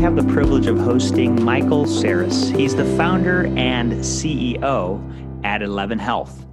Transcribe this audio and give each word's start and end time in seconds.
have 0.00 0.14
the 0.14 0.32
privilege 0.32 0.68
of 0.68 0.78
hosting 0.78 1.44
Michael 1.44 1.84
Seres. 1.84 2.50
He's 2.50 2.76
the 2.76 2.84
founder 2.96 3.46
and 3.56 3.94
CEO 3.94 5.02
at 5.44 5.60
11 5.60 5.98
Health. 5.98 6.46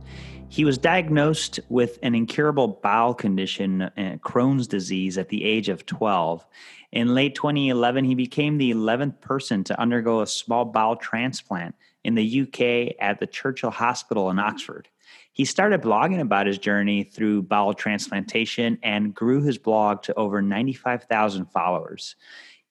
He 0.50 0.66
was 0.66 0.80
diagnosed 0.80 1.60
with 1.70 2.00
an 2.02 2.16
incurable 2.16 2.68
bowel 2.68 3.14
condition, 3.14 3.84
uh, 3.84 4.18
Crohn's 4.24 4.68
disease, 4.68 5.20
at 5.20 5.30
the 5.30 5.44
age 5.44 5.70
of 5.70 5.86
12. 5.86 6.44
In 6.92 7.14
late 7.14 7.36
2011, 7.36 8.04
he 8.04 8.16
became 8.16 8.58
the 8.58 8.72
11th 8.72 9.22
person 9.22 9.64
to 9.66 9.80
undergo 9.80 10.22
a 10.22 10.28
small 10.28 10.66
bowel 10.66 10.96
transplant 10.96 11.76
in 12.04 12.16
the 12.16 12.42
UK 12.42 12.96
at 13.00 13.20
the 13.20 13.28
Churchill 13.28 13.70
Hospital 13.70 14.32
in 14.32 14.40
Oxford. 14.40 14.88
He 15.34 15.46
started 15.46 15.84
blogging 15.84 16.22
about 16.22 16.48
his 16.48 16.58
journey 16.58 17.04
through 17.04 17.44
bowel 17.44 17.76
transplantation 17.76 18.80
and 18.82 19.14
grew 19.14 19.44
his 19.44 19.60
blog 19.60 20.02
to 20.04 20.16
over 20.16 20.42
95,000 20.42 21.46
followers. 21.52 22.16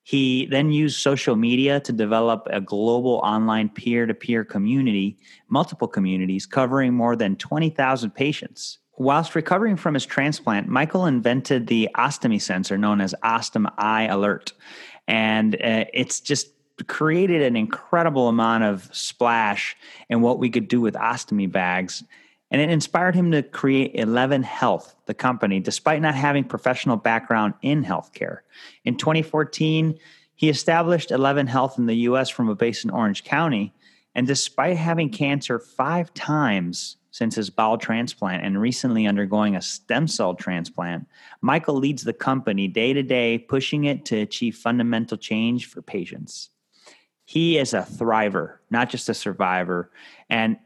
He 0.07 0.45
then 0.45 0.71
used 0.71 0.99
social 0.99 1.35
media 1.35 1.79
to 1.79 1.91
develop 1.91 2.47
a 2.51 2.61
global 2.61 3.19
online 3.23 3.69
peer 3.69 4.05
to 4.05 4.13
peer 4.13 4.45
community, 4.45 5.17
multiple 5.49 5.87
communities 5.87 6.45
covering 6.45 6.93
more 6.93 7.15
than 7.15 7.35
20,000 7.37 8.11
patients. 8.11 8.77
Whilst 8.99 9.33
recovering 9.33 9.75
from 9.75 9.95
his 9.95 10.05
transplant, 10.05 10.67
Michael 10.67 11.07
invented 11.07 11.65
the 11.65 11.89
ostomy 11.95 12.39
sensor 12.39 12.77
known 12.77 13.01
as 13.01 13.15
Ostom 13.23 13.65
Eye 13.79 14.03
Alert. 14.03 14.53
And 15.07 15.55
uh, 15.55 15.85
it's 15.91 16.19
just 16.19 16.49
created 16.85 17.41
an 17.41 17.55
incredible 17.55 18.27
amount 18.27 18.63
of 18.63 18.87
splash 18.93 19.75
in 20.07 20.21
what 20.21 20.37
we 20.37 20.51
could 20.51 20.67
do 20.67 20.81
with 20.81 20.93
ostomy 20.93 21.51
bags 21.51 22.03
and 22.51 22.61
it 22.61 22.69
inspired 22.69 23.15
him 23.15 23.31
to 23.31 23.41
create 23.41 23.91
11 23.95 24.43
Health, 24.43 24.95
the 25.05 25.13
company, 25.13 25.59
despite 25.59 26.01
not 26.01 26.15
having 26.15 26.43
professional 26.43 26.97
background 26.97 27.53
in 27.61 27.83
healthcare. 27.83 28.39
In 28.83 28.97
2014, 28.97 29.97
he 30.35 30.49
established 30.49 31.11
11 31.11 31.47
Health 31.47 31.77
in 31.77 31.85
the 31.85 31.95
US 32.09 32.29
from 32.29 32.49
a 32.49 32.55
base 32.55 32.83
in 32.83 32.91
Orange 32.91 33.23
County. 33.23 33.73
And 34.13 34.27
despite 34.27 34.77
having 34.77 35.09
cancer 35.09 35.59
five 35.59 36.13
times 36.13 36.97
since 37.11 37.35
his 37.35 37.49
bowel 37.49 37.77
transplant 37.77 38.43
and 38.43 38.61
recently 38.61 39.07
undergoing 39.07 39.55
a 39.55 39.61
stem 39.61 40.07
cell 40.07 40.35
transplant, 40.35 41.07
Michael 41.41 41.75
leads 41.75 42.03
the 42.03 42.13
company 42.13 42.67
day 42.67 42.93
to 42.93 43.03
day, 43.03 43.37
pushing 43.37 43.85
it 43.85 44.05
to 44.05 44.17
achieve 44.17 44.55
fundamental 44.55 45.17
change 45.17 45.65
for 45.65 45.81
patients. 45.81 46.49
He 47.25 47.57
is 47.57 47.73
a 47.73 47.81
thriver, 47.81 48.57
not 48.69 48.89
just 48.89 49.09
a 49.09 49.13
survivor. 49.13 49.89
And 50.29 50.57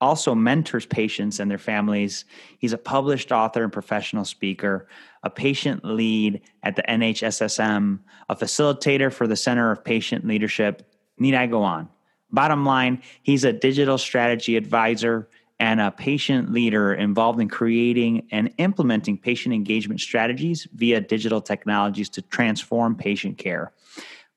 also 0.00 0.34
mentors 0.34 0.86
patients 0.86 1.40
and 1.40 1.50
their 1.50 1.58
families. 1.58 2.24
He's 2.58 2.72
a 2.72 2.78
published 2.78 3.32
author 3.32 3.62
and 3.64 3.72
professional 3.72 4.24
speaker, 4.24 4.88
a 5.22 5.30
patient 5.30 5.84
lead 5.84 6.42
at 6.62 6.76
the 6.76 6.82
NHSSM, 6.82 8.00
a 8.28 8.36
facilitator 8.36 9.12
for 9.12 9.26
the 9.26 9.36
Center 9.36 9.70
of 9.70 9.84
Patient 9.84 10.26
Leadership. 10.26 10.92
Need 11.18 11.34
I 11.34 11.46
go 11.46 11.62
on? 11.62 11.88
Bottom 12.30 12.66
line, 12.66 13.02
he's 13.22 13.44
a 13.44 13.52
digital 13.52 13.98
strategy 13.98 14.56
advisor 14.56 15.28
and 15.58 15.80
a 15.80 15.90
patient 15.90 16.52
leader 16.52 16.92
involved 16.92 17.40
in 17.40 17.48
creating 17.48 18.26
and 18.30 18.52
implementing 18.58 19.16
patient 19.16 19.54
engagement 19.54 20.00
strategies 20.00 20.68
via 20.74 21.00
digital 21.00 21.40
technologies 21.40 22.10
to 22.10 22.22
transform 22.22 22.94
patient 22.94 23.38
care. 23.38 23.72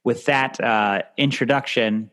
With 0.06 0.26
that 0.26 0.62
uh, 0.62 1.02
introduction, 1.18 2.10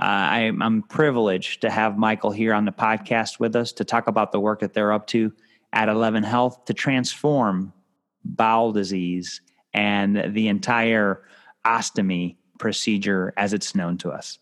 uh, 0.00 0.02
I, 0.02 0.38
am 0.40 0.82
privileged 0.88 1.60
to 1.60 1.68
have 1.68 1.98
Michael 1.98 2.30
here 2.30 2.54
on 2.54 2.64
the 2.64 2.72
podcast 2.72 3.38
with 3.38 3.54
us 3.54 3.70
to 3.72 3.84
talk 3.84 4.06
about 4.06 4.32
the 4.32 4.40
work 4.40 4.60
that 4.60 4.72
they're 4.72 4.94
up 4.94 5.06
to 5.08 5.30
at 5.74 5.90
11 5.90 6.22
Health 6.22 6.64
to 6.64 6.74
transform 6.74 7.74
bowel 8.24 8.72
disease 8.72 9.42
and 9.74 10.34
the 10.34 10.48
entire 10.48 11.22
ostomy 11.66 12.36
procedure 12.58 13.34
as 13.36 13.52
it's 13.52 13.74
known 13.74 13.98
to 13.98 14.10
us. 14.10 14.38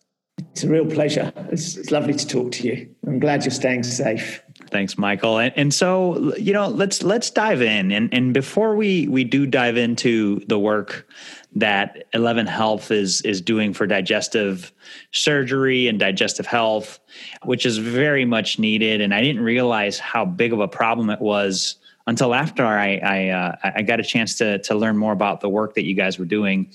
It's 0.52 0.62
a 0.62 0.68
real 0.68 0.86
pleasure. 0.86 1.32
It's, 1.50 1.76
it's 1.76 1.91
lovely 1.91 2.14
to 2.14 2.26
talk 2.26 2.52
to 2.52 2.68
you. 2.68 2.88
I'm 3.04 3.18
glad 3.18 3.42
you're 3.44 3.50
staying 3.50 3.82
safe. 3.82 4.41
Thanks, 4.70 4.97
Michael. 4.97 5.38
And, 5.38 5.52
and 5.56 5.74
so, 5.74 6.36
you 6.36 6.52
know, 6.52 6.68
let's 6.68 7.02
let's 7.02 7.30
dive 7.30 7.62
in. 7.62 7.91
And 7.91 8.12
and 8.14 8.32
before 8.32 8.76
we 8.76 9.08
we 9.08 9.24
do 9.24 9.47
dive 9.47 9.76
into 9.76 10.41
the 10.47 10.58
work 10.58 11.08
that 11.56 12.04
Eleven 12.12 12.47
Health 12.47 12.91
is 12.91 13.20
is 13.22 13.41
doing 13.41 13.72
for 13.72 13.86
digestive 13.86 14.72
surgery 15.12 15.88
and 15.88 15.98
digestive 15.98 16.47
health, 16.47 17.00
which 17.44 17.66
is 17.66 17.78
very 17.78 18.25
much 18.25 18.59
needed. 18.59 19.00
And 19.00 19.14
I 19.14 19.22
didn't 19.22 19.42
realize 19.42 19.98
how 19.98 20.25
big 20.25 20.53
of 20.53 20.60
a 20.60 20.69
problem 20.69 21.10
it 21.10 21.20
was 21.20 21.76
until 22.06 22.34
after 22.34 22.64
I 22.66 22.97
I, 22.97 23.28
uh, 23.28 23.56
I 23.76 23.82
got 23.82 24.00
a 24.00 24.04
chance 24.04 24.36
to 24.36 24.59
to 24.59 24.75
learn 24.75 24.97
more 24.97 25.12
about 25.12 25.41
the 25.41 25.48
work 25.48 25.75
that 25.75 25.84
you 25.84 25.94
guys 25.94 26.19
were 26.19 26.26
doing. 26.26 26.70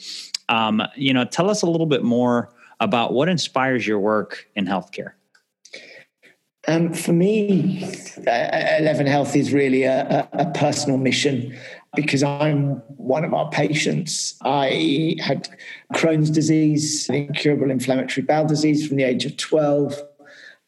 Um, 0.49 0.81
you 0.95 1.13
know, 1.13 1.25
tell 1.25 1.49
us 1.49 1.61
a 1.61 1.67
little 1.67 1.87
bit 1.87 2.03
more 2.03 2.49
about 2.79 3.13
what 3.13 3.29
inspires 3.29 3.87
your 3.87 3.99
work 3.99 4.47
in 4.55 4.65
healthcare. 4.65 5.13
Um, 6.67 6.93
for 6.93 7.11
me, 7.11 7.83
Eleven 8.25 9.05
Health 9.05 9.35
is 9.35 9.51
really 9.51 9.83
a, 9.83 10.27
a, 10.33 10.43
a, 10.43 10.51
personal 10.51 10.97
mission 10.97 11.57
because 11.95 12.23
I'm 12.23 12.77
one 12.97 13.23
of 13.23 13.33
our 13.33 13.49
patients. 13.49 14.35
I 14.41 15.17
had 15.19 15.49
Crohn's 15.93 16.29
disease, 16.29 17.09
incurable 17.09 17.69
inflammatory 17.69 18.25
bowel 18.25 18.47
disease 18.47 18.87
from 18.87 18.97
the 18.97 19.03
age 19.03 19.25
of 19.25 19.37
12. 19.37 20.01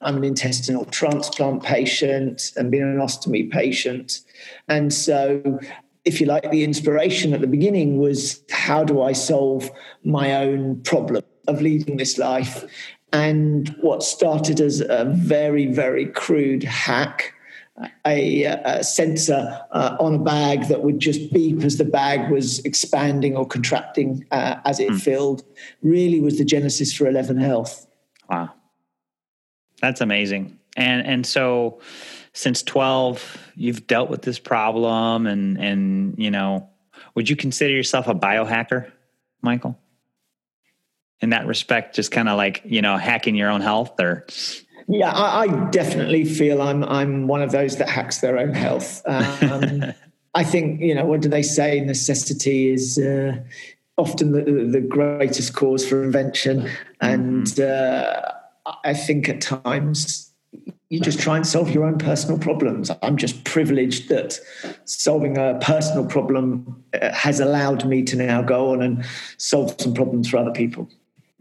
I'm 0.01 0.17
an 0.17 0.23
intestinal 0.23 0.85
transplant 0.85 1.63
patient 1.63 2.51
and 2.55 2.69
been 2.69 2.83
an 2.83 2.97
ostomy 2.97 3.49
patient. 3.49 4.21
And 4.67 4.93
so, 4.93 5.59
if 6.03 6.21
you 6.21 6.27
like, 6.27 6.51
the 6.51 6.63
inspiration 6.63 7.33
at 7.33 7.41
the 7.41 7.47
beginning 7.47 7.97
was 7.97 8.43
how 8.51 8.83
do 8.83 9.01
I 9.01 9.13
solve 9.13 9.71
my 10.03 10.35
own 10.35 10.81
problem 10.83 11.23
of 11.47 11.61
leading 11.61 11.97
this 11.97 12.17
life? 12.17 12.65
and 13.15 13.69
what 13.79 14.03
started 14.03 14.59
as 14.59 14.81
a 14.81 15.05
very, 15.15 15.67
very 15.67 16.05
crude 16.05 16.63
hack. 16.63 17.33
A, 18.05 18.43
a 18.43 18.83
sensor 18.83 19.61
uh, 19.71 19.97
on 19.99 20.15
a 20.15 20.19
bag 20.19 20.69
that 20.69 20.81
would 20.81 20.99
just 20.99 21.33
beep 21.33 21.61
as 21.61 21.77
the 21.77 21.83
bag 21.83 22.31
was 22.31 22.59
expanding 22.59 23.35
or 23.35 23.45
contracting 23.45 24.25
uh, 24.31 24.55
as 24.63 24.79
it 24.79 24.91
mm. 24.91 25.01
filled 25.01 25.43
really 25.81 26.21
was 26.21 26.37
the 26.37 26.45
genesis 26.45 26.93
for 26.93 27.05
11 27.07 27.35
Health. 27.37 27.85
Wow. 28.29 28.53
That's 29.81 29.99
amazing. 29.99 30.57
And 30.77 31.05
and 31.05 31.25
so 31.25 31.81
since 32.31 32.63
12 32.63 33.51
you've 33.55 33.87
dealt 33.87 34.09
with 34.09 34.21
this 34.21 34.39
problem 34.39 35.27
and 35.27 35.57
and 35.57 36.15
you 36.17 36.31
know 36.31 36.69
would 37.13 37.29
you 37.29 37.35
consider 37.35 37.73
yourself 37.73 38.07
a 38.07 38.15
biohacker, 38.15 38.89
Michael? 39.41 39.77
in 41.21 41.29
that 41.29 41.47
respect, 41.47 41.95
just 41.95 42.11
kind 42.11 42.29
of 42.29 42.37
like 42.37 42.61
you 42.65 42.81
know 42.81 42.97
hacking 42.97 43.35
your 43.35 43.49
own 43.49 43.61
health, 43.61 43.99
or 43.99 44.25
yeah, 44.87 45.11
I, 45.11 45.43
I, 45.43 45.69
definitely 45.71 46.25
feel 46.25 46.61
I'm 46.61 46.83
I'm 46.83 47.27
one 47.27 47.41
of 47.41 47.51
those 47.51 47.77
that 47.77 47.89
hacks 47.89 48.19
their 48.19 48.37
own 48.37 48.53
health. 48.53 49.01
Um, 49.05 49.83
I 50.35 50.43
think 50.43 50.81
you 50.81 50.93
know 50.93 51.05
what 51.05 51.21
do 51.21 51.29
they 51.29 51.41
say? 51.41 51.79
Necessity 51.79 52.69
is 52.69 52.97
uh, 52.97 53.37
often 53.97 54.31
the, 54.31 54.41
the, 54.71 54.81
greatest 54.81 55.55
cause 55.55 55.87
for 55.87 56.03
invention, 56.03 56.69
and 57.01 57.45
mm-hmm. 57.45 58.25
uh, 58.67 58.71
I 58.83 58.93
think 58.93 59.29
at 59.29 59.41
times 59.41 60.31
you 60.89 60.99
just 60.99 61.19
try 61.19 61.35
and 61.35 61.47
solve 61.47 61.71
your 61.71 61.83
own 61.83 61.97
personal 61.97 62.37
problems. 62.37 62.91
I'm 63.01 63.17
just 63.17 63.43
privileged 63.43 64.09
that 64.09 64.39
solving 64.85 65.37
a 65.37 65.57
personal 65.61 66.05
problem 66.05 66.83
uh, 66.93 67.11
has 67.11 67.39
allowed 67.39 67.85
me 67.85 68.03
to 68.03 68.15
now 68.15 68.41
go 68.41 68.71
on 68.71 68.81
and 68.81 69.03
solve 69.37 69.75
some 69.79 69.93
problems 69.93 70.29
for 70.29 70.37
other 70.37 70.51
people. 70.51 70.87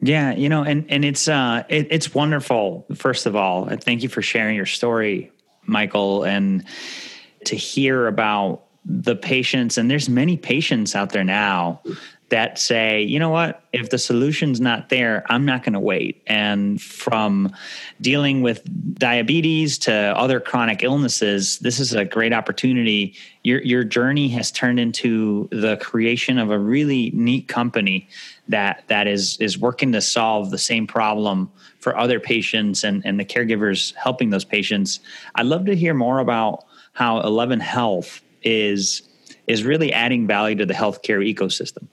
Yeah, 0.04 0.34
you 0.34 0.50
know, 0.50 0.64
and 0.64 0.84
and 0.90 1.02
it's 1.02 1.28
uh 1.28 1.64
it, 1.70 1.88
it's 1.90 2.14
wonderful. 2.14 2.84
First 2.94 3.25
of 3.25 3.34
all, 3.34 3.67
thank 3.76 4.02
you 4.02 4.11
for 4.11 4.20
sharing 4.20 4.55
your 4.55 4.67
story, 4.67 5.32
Michael, 5.64 6.25
and 6.25 6.62
to 7.46 7.56
hear 7.56 8.06
about 8.06 8.64
the 8.84 9.17
patients. 9.17 9.78
And 9.78 9.90
there's 9.90 10.11
many 10.11 10.37
patients 10.37 10.94
out 10.94 11.12
there 11.12 11.25
now 11.25 11.81
that 12.28 12.58
say, 12.58 13.00
you 13.02 13.19
know 13.19 13.31
what, 13.31 13.62
if 13.73 13.88
the 13.88 13.99
solution's 13.99 14.61
not 14.61 14.90
there, 14.90 15.25
I'm 15.31 15.46
not 15.46 15.62
going 15.62 15.73
to 15.73 15.81
wait. 15.81 16.23
And 16.26 16.82
from 16.82 17.55
dealing 18.00 18.43
with 18.43 18.62
diabetes 18.99 19.78
to 19.78 19.93
other 19.94 20.38
chronic 20.38 20.82
illnesses, 20.82 21.58
this 21.61 21.81
is 21.81 21.94
a 21.94 22.05
great 22.05 22.34
opportunity. 22.34 23.14
Your 23.43 23.62
your 23.62 23.84
journey 23.84 24.28
has 24.28 24.52
turned 24.52 24.78
into 24.78 25.49
the 25.50 25.78
creation 25.78 26.37
of 26.37 26.50
a 26.50 26.58
really 26.58 27.11
neat 27.14 27.49
company 27.49 28.06
that 28.49 28.85
that 28.88 29.06
is 29.06 29.38
is 29.41 29.58
working 29.58 29.93
to 29.93 30.00
solve 30.00 30.50
the 30.50 30.58
same 30.58 30.87
problem 30.87 31.50
for 31.79 31.96
other 31.96 32.20
patients 32.20 32.85
and, 32.85 33.05
and 33.05 33.19
the 33.19 33.25
caregivers 33.25 33.94
helping 33.94 34.31
those 34.31 34.44
patients. 34.44 35.00
I'd 35.35 35.46
love 35.46 35.64
to 35.67 35.76
hear 35.76 35.94
more 35.94 36.19
about 36.19 36.64
how 36.93 37.20
Eleven 37.20 37.61
Health 37.61 38.20
is 38.43 39.02
is 39.46 39.64
really 39.64 39.93
adding 39.93 40.26
value 40.26 40.56
to 40.56 40.67
the 40.67 40.75
healthcare 40.75 41.23
ecosystem. 41.23 41.87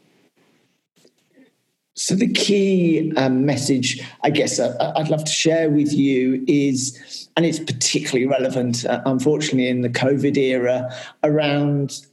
So, 1.94 2.16
the 2.16 2.32
key 2.32 3.12
um, 3.18 3.46
message, 3.46 4.02
I 4.24 4.30
guess, 4.30 4.60
uh, 4.60 4.94
I'd 4.96 5.10
love 5.10 5.26
to 5.26 5.32
share 5.32 5.70
with 5.70 5.94
you 5.94 6.44
is, 6.48 7.30
and 7.36 7.46
it's 7.46 7.60
particularly 7.60 8.26
relevant, 8.26 8.86
uh, 8.86 9.02
unfortunately, 9.06 9.68
in 9.68 9.82
the 9.82 9.90
COVID 9.90 10.38
era, 10.38 10.96
around 11.24 12.06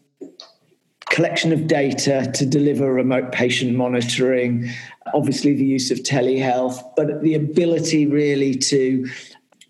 collection 1.19 1.53
of 1.53 1.67
data 1.67 2.31
to 2.33 2.47
deliver 2.47 2.95
remote 2.95 3.33
patient 3.33 3.75
monitoring, 3.75 4.71
obviously 5.13 5.53
the 5.53 5.65
use 5.65 5.91
of 5.91 5.99
telehealth, 5.99 6.81
but 6.95 7.23
the 7.23 7.35
ability 7.35 8.07
really 8.07 8.55
to 8.55 9.05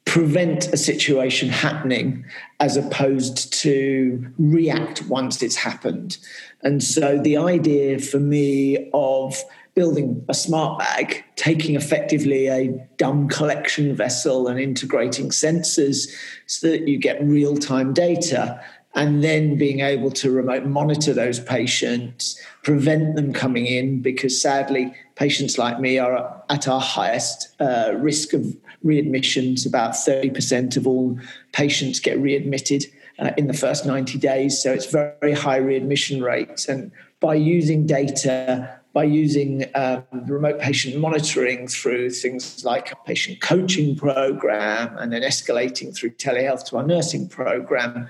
prevent 0.04 0.70
a 0.74 0.76
situation 0.76 1.48
happening 1.48 2.22
as 2.60 2.76
opposed 2.76 3.50
to 3.50 4.30
react 4.36 5.06
once 5.06 5.42
it's 5.42 5.56
happened. 5.56 6.18
And 6.62 6.82
so 6.82 7.18
the 7.18 7.38
idea 7.38 7.98
for 7.98 8.20
me 8.20 8.90
of 8.92 9.34
building 9.74 10.22
a 10.28 10.34
smart 10.34 10.78
bag, 10.78 11.24
taking 11.36 11.76
effectively 11.76 12.48
a 12.48 12.86
dumb 12.98 13.26
collection 13.26 13.96
vessel 13.96 14.48
and 14.48 14.60
integrating 14.60 15.30
sensors 15.30 16.10
so 16.44 16.68
that 16.68 16.86
you 16.86 16.98
get 16.98 17.22
real 17.22 17.56
time 17.56 17.94
data 17.94 18.62
and 18.98 19.22
then 19.22 19.56
being 19.56 19.78
able 19.78 20.10
to 20.10 20.28
remote 20.28 20.64
monitor 20.64 21.14
those 21.14 21.38
patients, 21.38 22.36
prevent 22.64 23.14
them 23.14 23.32
coming 23.32 23.64
in, 23.64 24.02
because 24.02 24.42
sadly, 24.42 24.92
patients 25.14 25.56
like 25.56 25.78
me 25.78 25.98
are 26.00 26.42
at 26.50 26.66
our 26.66 26.80
highest 26.80 27.54
uh, 27.60 27.92
risk 27.96 28.32
of 28.32 28.56
readmissions. 28.84 29.64
About 29.64 29.92
30% 29.92 30.76
of 30.76 30.84
all 30.88 31.16
patients 31.52 32.00
get 32.00 32.18
readmitted 32.18 32.86
uh, 33.20 33.30
in 33.38 33.46
the 33.46 33.54
first 33.54 33.86
90 33.86 34.18
days. 34.18 34.60
So 34.60 34.72
it's 34.72 34.86
very 34.86 35.32
high 35.32 35.58
readmission 35.58 36.20
rates. 36.20 36.68
And 36.68 36.90
by 37.20 37.34
using 37.34 37.86
data, 37.86 38.80
by 38.94 39.04
using 39.04 39.64
um, 39.76 40.02
remote 40.26 40.58
patient 40.58 40.96
monitoring 40.96 41.68
through 41.68 42.10
things 42.10 42.64
like 42.64 42.90
a 42.90 42.96
patient 43.06 43.40
coaching 43.40 43.94
program 43.94 44.98
and 44.98 45.12
then 45.12 45.22
escalating 45.22 45.94
through 45.96 46.10
telehealth 46.10 46.64
to 46.66 46.78
our 46.78 46.82
nursing 46.84 47.28
program, 47.28 48.08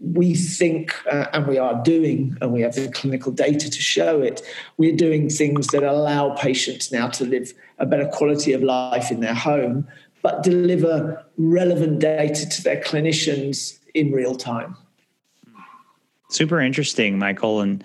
we 0.00 0.34
think, 0.34 0.94
uh, 1.10 1.26
and 1.32 1.46
we 1.46 1.58
are 1.58 1.82
doing, 1.82 2.36
and 2.40 2.52
we 2.52 2.60
have 2.62 2.74
the 2.74 2.90
clinical 2.90 3.32
data 3.32 3.70
to 3.70 3.80
show 3.80 4.20
it, 4.20 4.42
we're 4.76 4.96
doing 4.96 5.28
things 5.28 5.68
that 5.68 5.82
allow 5.82 6.34
patients 6.34 6.90
now 6.90 7.08
to 7.08 7.24
live 7.24 7.52
a 7.78 7.86
better 7.86 8.08
quality 8.08 8.52
of 8.52 8.62
life 8.62 9.10
in 9.10 9.20
their 9.20 9.34
home, 9.34 9.86
but 10.22 10.42
deliver 10.42 11.24
relevant 11.36 12.00
data 12.00 12.48
to 12.48 12.62
their 12.62 12.80
clinicians 12.80 13.78
in 13.94 14.10
real 14.10 14.34
time. 14.34 14.76
Super 16.30 16.60
interesting, 16.60 17.18
Michael. 17.18 17.60
And 17.60 17.84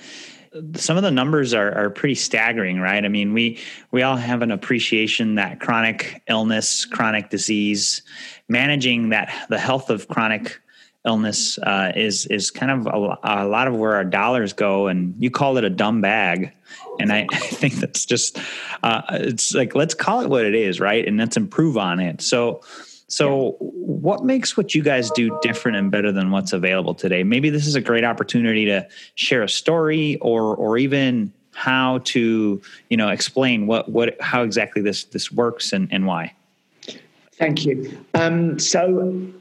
some 0.76 0.98
of 0.98 1.04
the 1.04 1.12
numbers 1.12 1.54
are, 1.54 1.72
are 1.78 1.90
pretty 1.90 2.16
staggering, 2.16 2.80
right? 2.80 3.04
I 3.04 3.08
mean, 3.08 3.34
we 3.34 3.60
we 3.92 4.02
all 4.02 4.16
have 4.16 4.42
an 4.42 4.52
appreciation 4.52 5.36
that 5.36 5.60
chronic 5.60 6.24
illness, 6.28 6.86
chronic 6.86 7.30
disease, 7.30 8.02
managing 8.48 9.10
that 9.10 9.32
the 9.50 9.60
health 9.60 9.90
of 9.92 10.08
chronic 10.08 10.60
illness 11.06 11.58
uh, 11.60 11.92
is 11.96 12.26
is 12.28 12.52
kind 12.52 12.72
of 12.72 12.88
a, 12.88 13.18
a, 13.24 13.48
lot 13.48 13.68
of 13.68 13.76
where 13.76 13.96
our 13.96 14.04
dollars 14.04 14.54
go. 14.54 14.88
And 14.88 15.16
you 15.18 15.32
call 15.32 15.58
it 15.58 15.64
a 15.64 15.70
dumb 15.70 16.02
bag, 16.02 16.52
and 17.00 17.12
I, 17.12 17.28
I 17.32 17.38
think 17.38 17.76
that's 17.76 18.06
just 18.06 18.40
uh, 18.84 19.02
it's 19.12 19.54
like 19.54 19.76
let's 19.76 19.94
call 19.94 20.22
it 20.22 20.30
what 20.30 20.46
it 20.46 20.56
is, 20.56 20.80
right? 20.80 21.08
And 21.08 21.18
let's 21.18 21.38
improve 21.38 21.78
on 21.78 22.00
it. 22.00 22.22
So. 22.22 22.62
So, 23.12 23.56
what 23.60 24.24
makes 24.24 24.56
what 24.56 24.76
you 24.76 24.84
guys 24.84 25.10
do 25.10 25.36
different 25.42 25.78
and 25.78 25.90
better 25.90 26.12
than 26.12 26.30
what's 26.30 26.54
available 26.54 26.94
today? 26.94 27.24
Maybe 27.24 27.50
this 27.50 27.66
is 27.66 27.74
a 27.74 27.82
great 27.82 28.04
opportunity 28.04 28.66
to 28.66 28.88
share 29.16 29.42
a 29.42 29.50
story, 29.50 30.18
or 30.18 30.56
or 30.56 30.78
even 30.78 31.34
how 31.56 31.98
to 32.04 32.62
you 32.92 32.98
know 32.98 33.10
explain 33.10 33.66
what 33.66 33.90
what 33.90 34.16
how 34.22 34.44
exactly 34.44 34.84
this 34.84 35.06
this 35.06 35.32
works 35.32 35.74
and 35.74 35.92
and 35.92 36.06
why. 36.06 36.36
Thank 37.40 37.66
you. 37.66 37.98
Um, 38.14 38.60
so, 38.60 39.34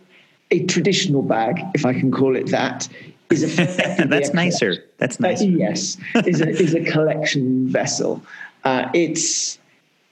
a 0.50 0.64
traditional 0.66 1.22
bag, 1.22 1.60
if 1.74 1.84
I 1.84 1.92
can 1.92 2.10
call 2.10 2.36
it 2.36 2.50
that, 2.50 2.88
is 3.30 3.42
a 3.42 3.64
that's 4.06 4.32
nicer. 4.32 4.84
That's 4.98 5.20
nice. 5.20 5.42
Uh, 5.42 5.46
yes, 5.46 5.96
is 6.26 6.40
a 6.40 6.48
is 6.48 6.74
a 6.74 6.84
collection 6.84 7.68
vessel. 7.68 8.22
Uh, 8.64 8.88
it's 8.94 9.58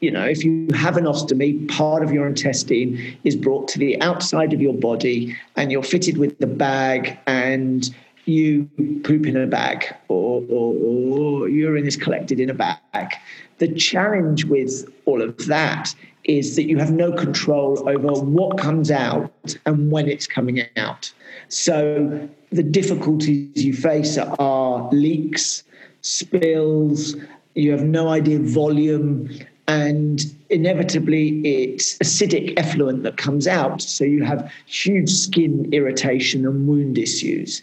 you 0.01 0.11
know, 0.11 0.25
if 0.25 0.45
you 0.45 0.69
have 0.75 0.97
an 0.97 1.05
ostomy, 1.05 1.69
part 1.69 2.03
of 2.03 2.13
your 2.13 2.27
intestine 2.27 3.17
is 3.25 3.35
brought 3.35 3.67
to 3.69 3.79
the 3.79 4.01
outside 4.03 4.53
of 4.53 4.61
your 4.61 4.75
body 4.75 5.35
and 5.57 5.73
you're 5.73 5.83
fitted 5.83 6.19
with 6.19 6.39
the 6.39 6.47
bag 6.47 7.19
and 7.27 7.95
you 8.27 8.69
poop 9.05 9.25
in 9.27 9.37
a 9.37 9.47
bag 9.47 9.87
or, 10.09 10.43
or, 10.51 10.75
or 10.75 11.49
urine 11.49 11.87
is 11.87 11.97
collected 11.97 12.39
in 12.39 12.51
a 12.51 12.55
bag. 12.55 13.15
The 13.59 13.73
challenge 13.75 14.45
with 14.45 14.87
all 15.07 15.23
of 15.23 15.47
that 15.47 15.95
is 16.27 16.57
that 16.57 16.65
you 16.65 16.77
have 16.79 16.93
no 16.93 17.13
control 17.13 17.89
over 17.89 18.21
what 18.21 18.59
comes 18.59 18.91
out 18.91 19.57
and 19.65 19.91
when 19.91 20.09
it's 20.09 20.27
coming 20.27 20.63
out. 20.77 21.13
So 21.49 22.29
the 22.51 22.63
difficulties 22.63 23.65
you 23.65 23.73
face 23.73 24.19
are 24.19 24.89
leaks, 24.93 25.63
spills, 26.03 27.17
you 27.55 27.71
have 27.71 27.85
no 27.85 28.09
idea 28.09 28.39
volume, 28.41 29.31
and 29.69 30.23
inevitably 30.51 31.41
it's 31.45 31.97
acidic 31.99 32.55
effluent 32.57 33.03
that 33.05 33.17
comes 33.17 33.47
out. 33.47 33.83
So 33.83 34.05
you 34.05 34.25
have 34.25 34.53
huge 34.67 35.11
skin 35.11 35.69
irritation 35.73 36.47
and 36.47 36.69
wound 36.69 36.99
issues. 36.99 37.63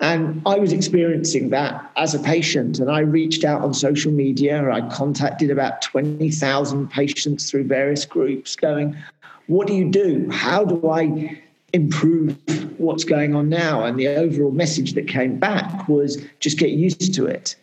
And 0.00 0.42
I 0.44 0.58
was 0.58 0.72
experiencing 0.72 1.50
that 1.50 1.90
as 1.96 2.14
a 2.14 2.18
patient, 2.18 2.78
and 2.78 2.90
I 2.90 3.00
reached 3.00 3.44
out 3.44 3.62
on 3.62 3.72
social 3.72 4.12
media. 4.12 4.70
I 4.70 4.80
contacted 4.90 5.50
about 5.50 5.82
20,000 5.82 6.90
patients 6.90 7.50
through 7.50 7.64
various 7.64 8.04
groups, 8.04 8.56
going, 8.56 8.96
What 9.46 9.66
do 9.66 9.74
you 9.74 9.90
do? 9.90 10.28
How 10.30 10.64
do 10.64 10.90
I 10.90 11.40
improve 11.72 12.36
what's 12.78 13.04
going 13.04 13.34
on 13.34 13.48
now? 13.48 13.84
And 13.84 13.98
the 13.98 14.08
overall 14.08 14.50
message 14.50 14.94
that 14.94 15.08
came 15.08 15.38
back 15.38 15.88
was 15.88 16.22
just 16.40 16.58
get 16.58 16.70
used 16.70 17.14
to 17.14 17.26
it. 17.26 17.56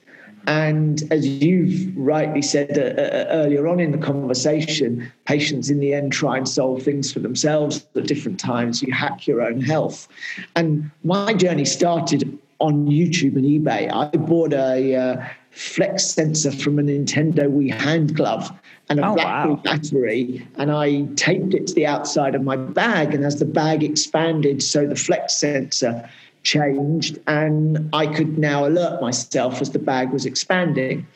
And 0.48 1.04
as 1.12 1.26
you've 1.28 1.96
rightly 1.96 2.42
said 2.42 2.78
uh, 2.78 3.02
uh, 3.02 3.26
earlier 3.30 3.68
on 3.68 3.80
in 3.80 3.92
the 3.92 3.98
conversation, 3.98 5.12
patients 5.26 5.70
in 5.70 5.80
the 5.80 5.94
end 5.94 6.12
try 6.12 6.38
and 6.38 6.48
solve 6.48 6.84
things 6.84 7.12
for 7.12 7.20
themselves 7.20 7.86
at 7.96 8.08
different 8.08 8.40
times. 8.40 8.82
You 8.82 8.94
hack 8.94 9.28
your 9.28 9.42
own 9.42 9.62
health. 9.62 10.08
And 10.56 10.90
my 11.04 11.34
journey 11.34 11.66
started 11.66 12.38
on 12.60 12.88
YouTube 12.88 13.36
and 13.36 13.46
eBay. 13.46 13.92
I 13.92 14.16
bought 14.18 14.54
a 14.54 14.96
uh, 14.96 15.26
flex 15.52 16.06
sensor 16.06 16.52
from 16.52 16.80
a 16.80 16.84
Nintendo 16.84 17.50
Wii 17.50 17.74
hand 17.74 18.16
glove 18.16 18.52
and 18.90 19.00
a 19.00 19.08
oh, 19.08 19.16
BlackBerry 19.16 19.54
wow. 19.54 19.62
battery, 19.64 20.48
and 20.56 20.72
I 20.72 21.04
taped 21.16 21.54
it 21.54 21.68
to 21.68 21.74
the 21.74 21.86
outside 21.86 22.36
of 22.36 22.44
my 22.44 22.58
bag. 22.58 23.14
And 23.14 23.24
as 23.24 23.40
the 23.40 23.46
bag 23.46 23.84
expanded, 23.84 24.62
so 24.62 24.86
the 24.86 24.96
flex 24.96 25.36
sensor 25.36 26.10
changed, 26.44 27.20
and 27.28 27.90
I 27.94 28.08
could 28.08 28.38
now 28.38 28.66
alert 28.66 29.02
myself 29.02 29.62
as 29.62 29.72
the 29.72 29.80
bag 29.80 30.12
was 30.12 30.26
expanding. 30.26 31.08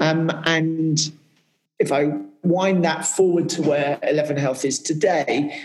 Um, 0.00 0.30
and 0.46 1.00
if 1.78 1.92
I 1.92 2.12
wind 2.42 2.84
that 2.84 3.04
forward 3.04 3.48
to 3.50 3.62
where 3.62 3.98
11 4.02 4.36
Health 4.36 4.64
is 4.64 4.78
today, 4.78 5.64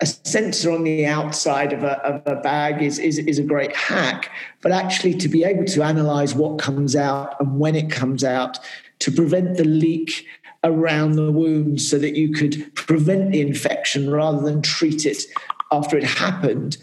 a 0.00 0.06
sensor 0.06 0.72
on 0.72 0.84
the 0.84 1.06
outside 1.06 1.72
of 1.72 1.82
a, 1.82 1.98
of 2.04 2.22
a 2.26 2.40
bag 2.40 2.82
is, 2.82 2.98
is, 2.98 3.18
is 3.18 3.38
a 3.38 3.42
great 3.42 3.74
hack, 3.74 4.30
but 4.60 4.72
actually 4.72 5.14
to 5.14 5.28
be 5.28 5.44
able 5.44 5.64
to 5.64 5.82
analyze 5.82 6.34
what 6.34 6.58
comes 6.58 6.96
out 6.96 7.36
and 7.40 7.58
when 7.58 7.74
it 7.74 7.90
comes 7.90 8.24
out 8.24 8.58
to 8.98 9.12
prevent 9.12 9.56
the 9.56 9.64
leak 9.64 10.26
around 10.64 11.12
the 11.12 11.30
wound 11.30 11.80
so 11.80 11.98
that 11.98 12.16
you 12.16 12.32
could 12.32 12.74
prevent 12.74 13.32
the 13.32 13.40
infection 13.40 14.10
rather 14.10 14.40
than 14.40 14.62
treat 14.62 15.06
it 15.06 15.24
after 15.70 15.96
it 15.96 16.04
happened 16.04 16.76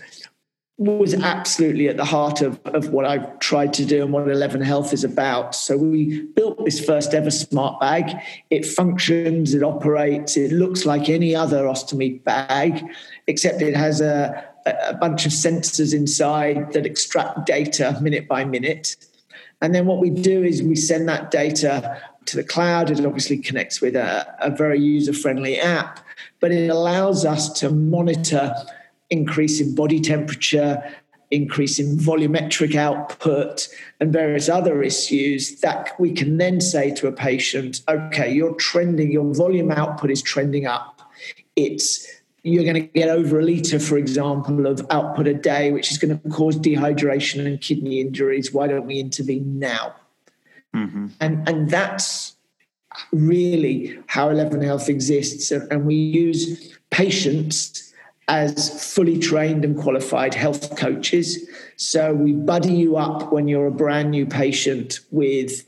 was 0.81 1.13
absolutely 1.13 1.87
at 1.89 1.97
the 1.97 2.05
heart 2.05 2.41
of, 2.41 2.59
of 2.65 2.89
what 2.89 3.05
I've 3.05 3.37
tried 3.37 3.71
to 3.73 3.85
do 3.85 4.03
and 4.03 4.11
what 4.11 4.27
11 4.27 4.61
Health 4.61 4.93
is 4.93 5.03
about. 5.03 5.53
So 5.53 5.77
we 5.77 6.23
built 6.23 6.65
this 6.65 6.83
first 6.83 7.13
ever 7.13 7.29
smart 7.29 7.79
bag. 7.79 8.19
It 8.49 8.65
functions, 8.65 9.53
it 9.53 9.61
operates, 9.61 10.37
it 10.37 10.51
looks 10.51 10.83
like 10.83 11.07
any 11.07 11.35
other 11.35 11.65
ostomy 11.65 12.23
bag, 12.23 12.83
except 13.27 13.61
it 13.61 13.75
has 13.75 14.01
a, 14.01 14.43
a 14.65 14.95
bunch 14.95 15.27
of 15.27 15.31
sensors 15.31 15.93
inside 15.93 16.73
that 16.73 16.87
extract 16.87 17.45
data 17.45 17.95
minute 18.01 18.27
by 18.27 18.43
minute. 18.43 18.95
And 19.61 19.75
then 19.75 19.85
what 19.85 19.99
we 19.99 20.09
do 20.09 20.43
is 20.43 20.63
we 20.63 20.75
send 20.75 21.07
that 21.09 21.29
data 21.29 22.01
to 22.25 22.35
the 22.35 22.43
cloud. 22.43 22.89
It 22.89 23.05
obviously 23.05 23.37
connects 23.37 23.81
with 23.81 23.95
a, 23.95 24.35
a 24.39 24.49
very 24.49 24.79
user 24.79 25.13
friendly 25.13 25.59
app, 25.59 25.99
but 26.39 26.51
it 26.51 26.71
allows 26.71 27.23
us 27.23 27.51
to 27.59 27.69
monitor 27.69 28.55
increase 29.11 29.61
in 29.61 29.75
body 29.75 29.99
temperature, 29.99 30.81
increase 31.29 31.79
in 31.79 31.97
volumetric 31.97 32.75
output, 32.75 33.67
and 33.99 34.11
various 34.11 34.49
other 34.49 34.81
issues 34.81 35.59
that 35.61 35.91
we 35.99 36.11
can 36.11 36.37
then 36.37 36.59
say 36.59 36.91
to 36.95 37.07
a 37.07 37.11
patient, 37.11 37.81
okay, 37.87 38.33
you're 38.33 38.55
trending, 38.55 39.11
your 39.11 39.33
volume 39.33 39.71
output 39.71 40.09
is 40.09 40.21
trending 40.21 40.65
up. 40.65 41.01
It's 41.55 42.07
you're 42.43 42.63
going 42.63 42.73
to 42.73 42.81
get 42.81 43.07
over 43.07 43.39
a 43.39 43.43
litre, 43.43 43.79
for 43.79 43.97
example, 43.97 44.65
of 44.65 44.83
output 44.89 45.27
a 45.27 45.33
day, 45.33 45.71
which 45.71 45.91
is 45.91 45.99
going 45.99 46.19
to 46.19 46.29
cause 46.29 46.57
dehydration 46.57 47.45
and 47.45 47.61
kidney 47.61 48.01
injuries. 48.01 48.51
Why 48.51 48.65
don't 48.65 48.87
we 48.87 48.99
intervene 48.99 49.59
now? 49.59 49.93
Mm-hmm. 50.75 51.07
And, 51.19 51.47
and 51.47 51.69
that's 51.69 52.35
really 53.11 53.99
how 54.07 54.29
11 54.29 54.61
Health 54.61 54.89
exists. 54.89 55.51
And 55.51 55.85
we 55.85 55.93
use 55.93 56.75
patients 56.89 57.90
as 58.27 58.93
fully 58.93 59.19
trained 59.19 59.65
and 59.65 59.77
qualified 59.77 60.33
health 60.33 60.75
coaches. 60.77 61.49
So 61.75 62.13
we 62.13 62.33
buddy 62.33 62.73
you 62.73 62.97
up 62.97 63.31
when 63.31 63.47
you're 63.47 63.67
a 63.67 63.71
brand 63.71 64.11
new 64.11 64.25
patient 64.25 64.99
with 65.11 65.65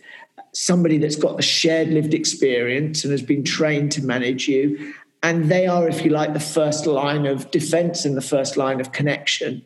somebody 0.53 0.97
that's 0.97 1.15
got 1.15 1.35
the 1.35 1.43
shared 1.43 1.89
lived 1.89 2.13
experience 2.13 3.03
and 3.03 3.11
has 3.11 3.21
been 3.21 3.43
trained 3.43 3.91
to 3.93 4.03
manage 4.03 4.47
you. 4.47 4.93
And 5.23 5.49
they 5.49 5.67
are, 5.67 5.87
if 5.87 6.03
you 6.03 6.11
like, 6.11 6.33
the 6.33 6.39
first 6.39 6.85
line 6.85 7.25
of 7.25 7.49
defense 7.49 8.05
and 8.05 8.15
the 8.15 8.21
first 8.21 8.57
line 8.57 8.79
of 8.79 8.91
connection. 8.91 9.63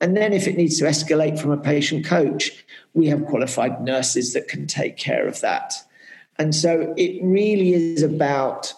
And 0.00 0.16
then, 0.16 0.32
if 0.32 0.46
it 0.46 0.56
needs 0.56 0.78
to 0.78 0.84
escalate 0.84 1.38
from 1.38 1.50
a 1.50 1.56
patient 1.56 2.04
coach, 2.04 2.64
we 2.92 3.06
have 3.06 3.24
qualified 3.26 3.80
nurses 3.80 4.32
that 4.34 4.48
can 4.48 4.66
take 4.66 4.96
care 4.96 5.26
of 5.26 5.40
that. 5.40 5.74
And 6.38 6.54
so, 6.54 6.92
it 6.96 7.22
really 7.22 7.72
is 7.72 8.02
about 8.02 8.74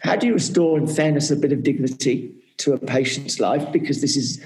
how 0.00 0.14
do 0.14 0.28
you 0.28 0.34
restore, 0.34 0.78
in 0.78 0.86
fairness, 0.86 1.30
a 1.30 1.36
bit 1.36 1.52
of 1.52 1.62
dignity 1.62 2.32
to 2.58 2.72
a 2.72 2.78
patient's 2.78 3.40
life? 3.40 3.70
Because 3.72 4.00
this 4.00 4.16
is 4.16 4.44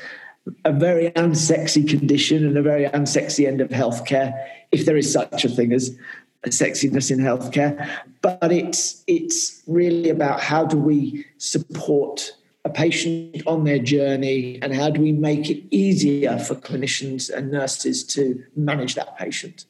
a 0.64 0.73
very 0.73 1.11
unsexy 1.11 1.88
condition 1.88 2.47
and 2.47 2.57
a 2.57 2.62
very 2.62 2.87
unsexy 2.87 3.47
end 3.47 3.61
of 3.61 3.69
healthcare, 3.69 4.33
if 4.73 4.87
there 4.87 4.97
is 4.97 5.12
such 5.12 5.45
a 5.45 5.49
thing 5.49 5.73
as 5.73 5.97
a 6.45 6.49
sexiness 6.49 7.11
in 7.11 7.19
healthcare. 7.19 7.88
But 8.23 8.52
it's 8.52 9.02
it's 9.07 9.62
really 9.67 10.11
about 10.11 10.40
how 10.40 10.64
do 10.64 10.76
we 10.76 11.26
support 11.38 12.33
a 12.64 12.71
patient 12.71 13.43
on 13.47 13.64
their 13.64 13.79
journey 13.79 14.59
and 14.61 14.75
how 14.75 14.90
do 14.90 15.00
we 15.00 15.12
make 15.12 15.49
it 15.49 15.62
easier 15.71 16.38
for 16.38 16.55
clinicians 16.55 17.31
and 17.33 17.50
nurses 17.50 18.05
to 18.05 18.45
manage 18.55 18.95
that 18.97 19.17
patient. 19.17 19.64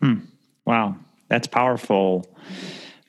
Hmm. 0.00 0.20
Wow, 0.64 0.96
that's 1.28 1.48
powerful. 1.48 2.26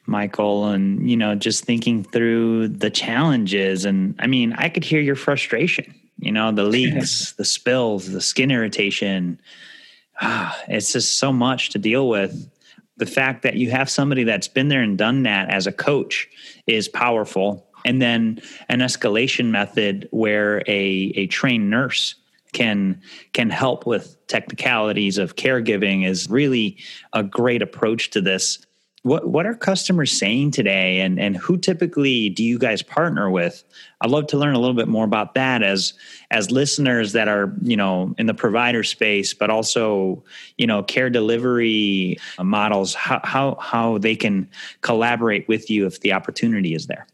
Michael, 0.09 0.67
and 0.67 1.09
you 1.09 1.15
know, 1.15 1.35
just 1.35 1.63
thinking 1.63 2.03
through 2.03 2.69
the 2.69 2.89
challenges. 2.89 3.85
And 3.85 4.15
I 4.19 4.27
mean, 4.27 4.53
I 4.53 4.69
could 4.69 4.83
hear 4.83 4.99
your 4.99 5.15
frustration 5.15 5.95
you 6.19 6.31
know, 6.31 6.51
the 6.51 6.63
leaks, 6.65 7.33
the 7.33 7.45
spills, 7.45 8.11
the 8.11 8.21
skin 8.21 8.51
irritation. 8.51 9.39
Ah, 10.21 10.57
it's 10.67 10.93
just 10.93 11.17
so 11.17 11.31
much 11.31 11.69
to 11.71 11.79
deal 11.79 12.07
with. 12.07 12.49
The 12.97 13.05
fact 13.05 13.43
that 13.43 13.55
you 13.55 13.71
have 13.71 13.89
somebody 13.89 14.25
that's 14.25 14.49
been 14.49 14.67
there 14.67 14.81
and 14.81 14.97
done 14.97 15.23
that 15.23 15.49
as 15.49 15.67
a 15.67 15.71
coach 15.71 16.27
is 16.67 16.89
powerful. 16.89 17.65
And 17.85 18.01
then 18.01 18.41
an 18.67 18.79
escalation 18.79 19.51
method 19.51 20.09
where 20.11 20.59
a, 20.67 21.13
a 21.15 21.27
trained 21.27 21.69
nurse 21.69 22.15
can 22.51 23.01
can 23.31 23.49
help 23.49 23.85
with 23.85 24.17
technicalities 24.27 25.19
of 25.19 25.35
caregiving 25.35 26.05
is 26.05 26.27
really 26.29 26.77
a 27.13 27.23
great 27.23 27.61
approach 27.61 28.09
to 28.09 28.21
this 28.21 28.65
what 29.03 29.27
what 29.27 29.45
are 29.45 29.55
customers 29.55 30.11
saying 30.11 30.51
today 30.51 30.99
and 30.99 31.19
and 31.19 31.37
who 31.37 31.57
typically 31.57 32.29
do 32.29 32.43
you 32.43 32.59
guys 32.59 32.81
partner 32.81 33.29
with? 33.29 33.63
I'd 34.01 34.09
love 34.09 34.27
to 34.27 34.37
learn 34.37 34.55
a 34.55 34.59
little 34.59 34.75
bit 34.75 34.87
more 34.87 35.05
about 35.05 35.35
that 35.35 35.63
as 35.63 35.93
as 36.31 36.51
listeners 36.51 37.13
that 37.13 37.27
are 37.27 37.53
you 37.61 37.77
know 37.77 38.13
in 38.17 38.25
the 38.25 38.33
provider 38.33 38.83
space 38.83 39.33
but 39.33 39.49
also 39.49 40.23
you 40.57 40.67
know 40.67 40.83
care 40.83 41.09
delivery 41.09 42.17
uh, 42.37 42.43
models 42.43 42.93
how 42.93 43.21
how, 43.23 43.55
how 43.61 43.97
they 43.99 44.15
can 44.15 44.49
collaborate 44.81 45.47
with 45.47 45.69
you 45.69 45.85
if 45.85 46.01
the 46.01 46.11
opportunity 46.11 46.73
is 46.73 46.87
there. 46.87 47.07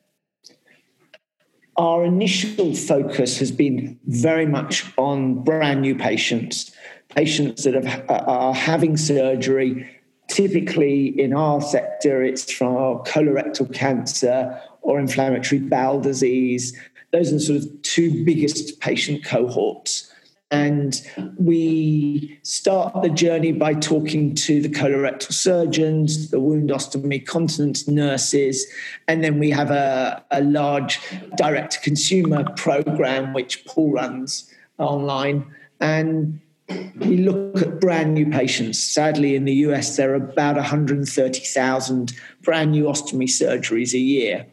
Our 1.78 2.06
initial 2.06 2.74
focus 2.74 3.38
has 3.40 3.52
been 3.52 4.00
very 4.06 4.46
much 4.46 4.86
on 4.98 5.44
brand 5.44 5.82
new 5.82 5.96
patients 5.96 6.72
patients 7.10 7.64
that 7.64 7.74
have, 7.76 8.10
uh, 8.10 8.24
are 8.26 8.54
having 8.54 8.98
surgery 8.98 9.90
typically 10.28 11.20
in 11.20 11.34
our 11.34 11.62
sector, 11.62 12.24
it's 12.24 12.52
from 12.52 12.76
colorectal 13.04 13.74
cancer 13.74 14.60
or 14.82 15.00
inflammatory 15.00 15.60
bowel 15.60 16.00
disease. 16.00 16.78
Those 17.12 17.30
are 17.32 17.36
the 17.36 17.40
sort 17.40 17.62
of 17.62 17.82
two 17.82 18.24
biggest 18.26 18.80
patient 18.80 19.24
cohorts. 19.24 20.12
And 20.52 21.02
we 21.38 22.40
start 22.44 23.02
the 23.02 23.10
journey 23.10 23.52
by 23.52 23.74
talking 23.74 24.36
to 24.36 24.62
the 24.62 24.70
colorectal 24.70 25.34
surgeons, 25.34 26.30
the 26.30 26.40
wound 26.40 26.70
ostomy 26.70 27.26
continence 27.26 27.88
nurses, 27.88 28.66
and 29.08 29.24
then 29.24 29.40
we 29.40 29.50
have 29.50 29.72
a, 29.72 30.24
a 30.30 30.42
large 30.42 31.00
direct 31.36 31.74
to 31.74 31.80
consumer 31.82 32.46
program 32.56 33.34
which 33.34 33.66
Paul 33.66 33.92
runs 33.94 34.54
online. 34.78 35.46
And 35.82 36.40
we 36.70 37.18
look 37.18 37.62
at 37.62 37.80
brand 37.80 38.14
new 38.14 38.30
patients. 38.30 38.82
Sadly, 38.82 39.36
in 39.36 39.46
the 39.46 39.54
US, 39.54 39.98
there 39.98 40.12
are 40.12 40.16
about 40.16 40.56
130,000 40.56 42.14
brand 42.42 42.72
new 42.72 42.86
ostomy 42.86 43.28
surgeries 43.28 43.94
a 43.94 44.00
year. 44.00 44.46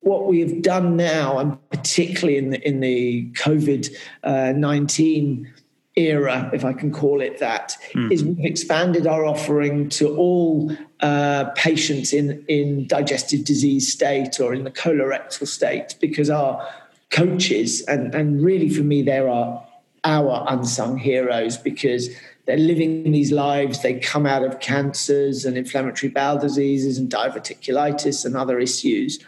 What 0.00 0.26
we 0.26 0.40
have 0.40 0.62
done 0.62 0.96
now, 0.96 1.38
and 1.38 1.70
particularly 1.70 2.38
in 2.38 2.50
the, 2.50 2.68
in 2.68 2.80
the 2.80 3.30
COVID 3.32 3.94
uh, 4.24 4.52
19 4.52 5.52
era, 5.96 6.50
if 6.52 6.64
I 6.64 6.72
can 6.72 6.92
call 6.92 7.20
it 7.20 7.38
that, 7.38 7.76
mm. 7.92 8.10
is 8.10 8.24
we've 8.24 8.44
expanded 8.44 9.06
our 9.06 9.24
offering 9.24 9.88
to 9.90 10.16
all 10.16 10.74
uh, 11.00 11.46
patients 11.56 12.12
in, 12.12 12.44
in 12.48 12.86
digestive 12.86 13.44
disease 13.44 13.92
state 13.92 14.40
or 14.40 14.54
in 14.54 14.64
the 14.64 14.70
colorectal 14.70 15.46
state 15.46 15.96
because 16.00 16.30
our 16.30 16.66
coaches, 17.10 17.82
and, 17.82 18.14
and 18.14 18.42
really 18.42 18.68
for 18.68 18.82
me, 18.82 19.02
there 19.02 19.28
are 19.28 19.66
our 20.04 20.44
unsung 20.48 20.98
heroes 20.98 21.56
because 21.56 22.08
they're 22.46 22.56
living 22.56 23.12
these 23.12 23.32
lives. 23.32 23.82
They 23.82 24.00
come 24.00 24.26
out 24.26 24.42
of 24.42 24.60
cancers 24.60 25.44
and 25.44 25.56
inflammatory 25.56 26.10
bowel 26.10 26.38
diseases 26.38 26.98
and 26.98 27.10
diverticulitis 27.10 28.24
and 28.24 28.36
other 28.36 28.58
issues. 28.58 29.18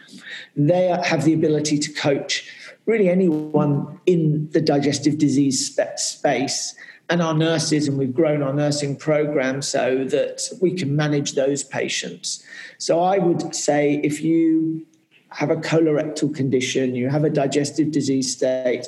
They 0.57 0.87
have 1.05 1.25
the 1.25 1.35
ability 1.35 1.79
to 1.79 1.93
coach 1.93 2.51
really 2.87 3.09
anyone 3.09 4.01
in 4.07 4.51
the 4.51 4.61
digestive 4.61 5.19
disease 5.19 5.75
space 5.97 6.75
and 7.11 7.21
our 7.21 7.35
nurses, 7.35 7.89
and 7.89 7.99
we've 7.99 8.15
grown 8.15 8.43
our 8.43 8.55
nursing 8.55 8.97
program 8.97 9.61
so 9.61 10.05
that 10.05 10.49
we 10.61 10.73
can 10.73 10.97
manage 10.97 11.35
those 11.35 11.63
patients. 11.63 12.43
So 12.79 13.01
I 13.01 13.19
would 13.19 13.55
say 13.55 14.01
if 14.03 14.23
you 14.23 14.87
have 15.29 15.51
a 15.51 15.57
colorectal 15.57 16.35
condition, 16.35 16.95
you 16.95 17.09
have 17.09 17.25
a 17.25 17.31
digestive 17.31 17.91
disease 17.91 18.33
state, 18.35 18.87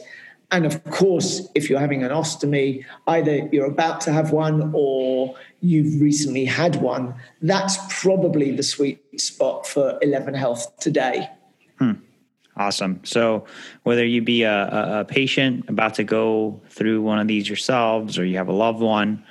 and 0.54 0.64
of 0.66 0.84
course, 0.84 1.48
if 1.56 1.68
you're 1.68 1.80
having 1.80 2.04
an 2.04 2.10
ostomy, 2.10 2.84
either 3.08 3.48
you're 3.50 3.66
about 3.66 4.00
to 4.02 4.12
have 4.12 4.30
one 4.30 4.70
or 4.72 5.34
you've 5.60 6.00
recently 6.00 6.44
had 6.44 6.76
one, 6.76 7.14
that's 7.42 7.76
probably 7.88 8.52
the 8.52 8.62
sweet 8.62 9.20
spot 9.20 9.66
for 9.66 9.98
11 10.00 10.34
Health 10.34 10.76
today. 10.78 11.28
Hmm. 11.78 11.94
Awesome. 12.56 13.00
So, 13.02 13.46
whether 13.82 14.04
you 14.06 14.22
be 14.22 14.44
a, 14.44 15.00
a, 15.00 15.04
patient 15.04 15.68
about 15.68 15.94
to 15.94 16.04
go 16.04 16.60
through 16.70 17.02
one 17.02 17.18
of 17.18 17.26
these 17.26 17.48
yourselves, 17.48 18.16
or 18.16 18.24
you 18.24 18.36
have 18.36 18.46
a 18.46 18.52
loved 18.52 18.80
one, 18.80 19.24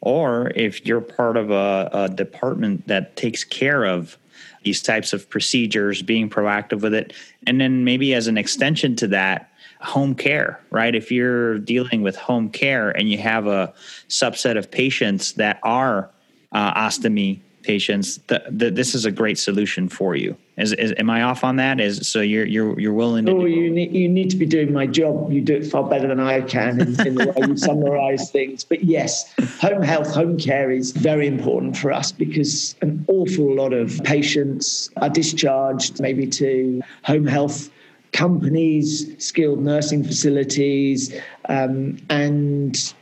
or 0.00 0.50
if 0.56 0.84
you're 0.84 1.00
part 1.00 1.36
of 1.36 1.52
a, 1.52 1.88
a 1.92 2.08
department 2.08 2.88
that 2.88 3.14
takes 3.14 3.44
care 3.44 3.84
of 3.84 4.18
these 4.64 4.82
types 4.82 5.12
of 5.12 5.30
procedures, 5.30 6.02
being 6.02 6.28
proactive 6.28 6.80
with 6.80 6.94
it, 6.94 7.12
and 7.46 7.60
then 7.60 7.84
maybe 7.84 8.12
as 8.12 8.26
an 8.26 8.36
extension 8.36 8.96
to 8.96 9.06
that, 9.06 9.53
home 9.84 10.14
care, 10.14 10.60
right? 10.70 10.94
If 10.94 11.12
you're 11.12 11.58
dealing 11.58 12.02
with 12.02 12.16
home 12.16 12.48
care 12.48 12.90
and 12.90 13.08
you 13.08 13.18
have 13.18 13.46
a 13.46 13.72
subset 14.08 14.56
of 14.56 14.70
patients 14.70 15.32
that 15.34 15.60
are 15.62 16.10
uh, 16.52 16.74
ostomy 16.74 17.40
patients, 17.62 18.18
the, 18.26 18.42
the, 18.48 18.70
this 18.70 18.94
is 18.94 19.04
a 19.04 19.10
great 19.10 19.38
solution 19.38 19.88
for 19.88 20.16
you. 20.16 20.36
Is, 20.56 20.72
is, 20.74 20.94
am 20.98 21.10
I 21.10 21.22
off 21.22 21.42
on 21.42 21.56
that? 21.56 21.80
Is 21.80 22.08
so 22.08 22.20
you're 22.20 22.46
you're 22.46 22.78
you're 22.78 22.92
willing 22.92 23.26
to? 23.26 23.32
Oh, 23.32 23.44
you 23.44 23.70
need 23.70 23.92
you 23.92 24.08
need 24.08 24.30
to 24.30 24.36
be 24.36 24.46
doing 24.46 24.72
my 24.72 24.86
job. 24.86 25.32
You 25.32 25.40
do 25.40 25.56
it 25.56 25.66
far 25.66 25.82
better 25.82 26.06
than 26.06 26.20
I 26.20 26.42
can 26.42 26.80
in, 26.80 27.06
in 27.06 27.14
the 27.16 27.34
way 27.34 27.48
you 27.48 27.56
summarise 27.56 28.30
things. 28.30 28.62
But 28.62 28.84
yes, 28.84 29.34
home 29.58 29.82
health, 29.82 30.14
home 30.14 30.38
care 30.38 30.70
is 30.70 30.92
very 30.92 31.26
important 31.26 31.76
for 31.76 31.90
us 31.90 32.12
because 32.12 32.76
an 32.82 33.04
awful 33.08 33.52
lot 33.52 33.72
of 33.72 34.00
patients 34.04 34.90
are 34.98 35.10
discharged 35.10 36.00
maybe 36.00 36.28
to 36.28 36.80
home 37.02 37.26
health 37.26 37.68
companies, 38.14 39.14
skilled 39.22 39.60
nursing 39.60 40.02
facilities, 40.04 41.14
um, 41.48 41.98
and 42.08 42.94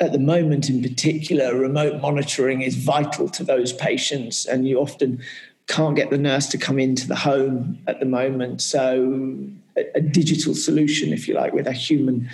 at 0.00 0.12
the 0.12 0.18
moment 0.18 0.68
in 0.68 0.82
particular, 0.82 1.56
remote 1.56 2.02
monitoring 2.02 2.60
is 2.60 2.76
vital 2.76 3.28
to 3.30 3.44
those 3.44 3.72
patients, 3.72 4.44
and 4.44 4.68
you 4.68 4.78
often 4.78 5.22
can't 5.68 5.96
get 5.96 6.10
the 6.10 6.18
nurse 6.18 6.46
to 6.48 6.58
come 6.58 6.78
into 6.78 7.06
the 7.06 7.16
home 7.16 7.78
at 7.86 8.00
the 8.00 8.06
moment. 8.06 8.60
So, 8.60 9.38
a, 9.76 9.84
a 9.94 10.00
digital 10.00 10.54
solution, 10.54 11.12
if 11.12 11.28
you 11.28 11.34
like, 11.34 11.52
with 11.52 11.66
a 11.66 11.72
human 11.72 12.28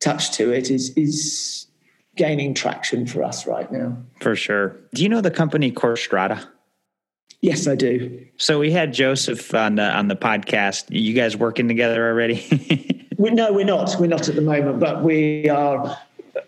touch 0.00 0.32
to 0.32 0.52
it, 0.52 0.70
is 0.70 0.90
is 0.90 1.66
gaining 2.16 2.52
traction 2.52 3.06
for 3.06 3.22
us 3.22 3.46
right 3.46 3.70
now. 3.70 3.96
For 4.20 4.34
sure. 4.34 4.76
Do 4.92 5.02
you 5.04 5.08
know 5.08 5.20
the 5.20 5.30
company 5.30 5.70
Corstrata? 5.70 6.44
Yes, 7.40 7.68
I 7.68 7.76
do. 7.76 8.26
So 8.36 8.58
we 8.58 8.72
had 8.72 8.92
Joseph 8.92 9.54
on 9.54 9.76
the 9.76 9.96
on 9.96 10.08
the 10.08 10.16
podcast. 10.16 10.86
You 10.88 11.14
guys 11.14 11.36
working 11.36 11.68
together 11.68 12.08
already? 12.08 13.06
we, 13.16 13.30
no, 13.30 13.52
we're 13.52 13.64
not. 13.64 13.94
We're 14.00 14.08
not 14.08 14.28
at 14.28 14.34
the 14.34 14.42
moment, 14.42 14.80
but 14.80 15.04
we 15.04 15.48
are 15.48 15.96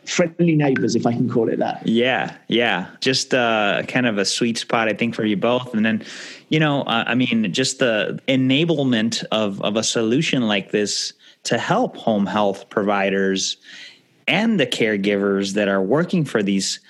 friendly 0.04 0.56
neighbors, 0.56 0.96
if 0.96 1.06
I 1.06 1.12
can 1.12 1.28
call 1.28 1.48
it 1.48 1.58
that. 1.60 1.86
Yeah, 1.86 2.34
yeah. 2.48 2.88
Just 3.00 3.34
uh, 3.34 3.82
kind 3.86 4.06
of 4.06 4.18
a 4.18 4.24
sweet 4.24 4.58
spot, 4.58 4.88
I 4.88 4.92
think, 4.92 5.14
for 5.14 5.24
you 5.24 5.36
both. 5.36 5.72
And 5.74 5.84
then, 5.84 6.04
you 6.48 6.58
know, 6.58 6.82
uh, 6.82 7.04
I 7.06 7.14
mean, 7.14 7.52
just 7.52 7.78
the 7.78 8.18
enablement 8.26 9.24
of 9.30 9.60
of 9.62 9.76
a 9.76 9.84
solution 9.84 10.48
like 10.48 10.72
this 10.72 11.12
to 11.44 11.56
help 11.58 11.96
home 11.96 12.26
health 12.26 12.68
providers 12.68 13.56
and 14.26 14.60
the 14.60 14.66
caregivers 14.66 15.54
that 15.54 15.68
are 15.68 15.82
working 15.82 16.24
for 16.24 16.42
these 16.42 16.80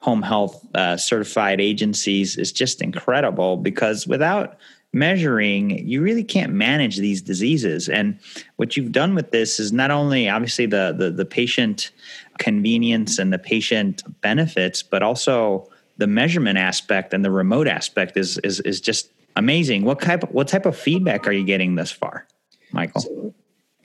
home 0.00 0.22
health 0.22 0.66
uh, 0.74 0.96
certified 0.96 1.60
agencies 1.60 2.36
is 2.36 2.52
just 2.52 2.82
incredible 2.82 3.56
because 3.56 4.06
without 4.06 4.56
measuring, 4.92 5.86
you 5.86 6.02
really 6.02 6.24
can't 6.24 6.52
manage 6.52 6.96
these 6.96 7.22
diseases. 7.22 7.88
And 7.88 8.18
what 8.56 8.76
you've 8.76 8.92
done 8.92 9.14
with 9.14 9.30
this 9.30 9.60
is 9.60 9.72
not 9.72 9.90
only 9.90 10.28
obviously 10.28 10.66
the 10.66 10.94
the, 10.96 11.10
the 11.10 11.24
patient 11.24 11.90
convenience 12.38 13.18
and 13.18 13.32
the 13.32 13.38
patient 13.38 14.02
benefits, 14.20 14.82
but 14.82 15.02
also 15.02 15.68
the 15.98 16.06
measurement 16.06 16.58
aspect 16.58 17.12
and 17.14 17.24
the 17.24 17.30
remote 17.30 17.68
aspect 17.68 18.16
is 18.16 18.38
is 18.38 18.60
is 18.60 18.80
just 18.80 19.10
amazing. 19.36 19.84
What 19.84 20.00
type 20.00 20.24
what 20.32 20.48
type 20.48 20.66
of 20.66 20.76
feedback 20.76 21.26
are 21.28 21.32
you 21.32 21.44
getting 21.44 21.76
thus 21.76 21.92
far, 21.92 22.26
Michael? 22.72 23.02
So 23.02 23.34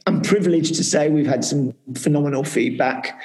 I'm 0.07 0.21
privileged 0.21 0.75
to 0.75 0.83
say 0.83 1.09
we've 1.09 1.25
had 1.25 1.43
some 1.43 1.73
phenomenal 1.95 2.43
feedback. 2.43 3.19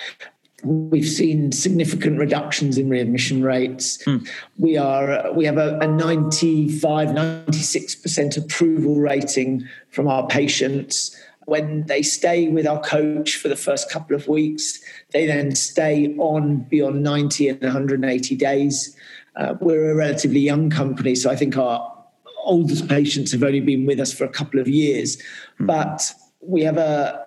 We've 0.62 1.08
seen 1.08 1.52
significant 1.52 2.18
reductions 2.18 2.76
in 2.76 2.90
readmission 2.90 3.42
rates. 3.42 4.02
Hmm. 4.04 4.18
We 4.58 4.76
are 4.76 5.32
we 5.32 5.44
have 5.46 5.58
a, 5.58 5.78
a 5.78 5.86
95, 5.86 7.08
96% 7.08 8.36
approval 8.36 8.96
rating 8.96 9.66
from 9.90 10.08
our 10.08 10.26
patients. 10.26 11.16
When 11.46 11.86
they 11.86 12.02
stay 12.02 12.48
with 12.48 12.66
our 12.66 12.80
coach 12.80 13.36
for 13.36 13.48
the 13.48 13.56
first 13.56 13.90
couple 13.90 14.14
of 14.14 14.28
weeks, 14.28 14.80
they 15.12 15.26
then 15.26 15.54
stay 15.54 16.14
on 16.18 16.58
beyond 16.58 17.02
90 17.02 17.48
and 17.48 17.62
180 17.62 18.36
days. 18.36 18.96
Uh, 19.36 19.54
we're 19.60 19.90
a 19.90 19.94
relatively 19.94 20.40
young 20.40 20.70
company, 20.70 21.14
so 21.14 21.30
I 21.30 21.36
think 21.36 21.56
our 21.56 21.96
oldest 22.44 22.88
patients 22.88 23.32
have 23.32 23.42
only 23.42 23.60
been 23.60 23.86
with 23.86 23.98
us 23.98 24.12
for 24.12 24.24
a 24.24 24.28
couple 24.28 24.60
of 24.60 24.68
years. 24.68 25.20
Hmm. 25.58 25.66
But 25.66 26.12
we 26.42 26.62
have 26.62 26.78
a 26.78 27.26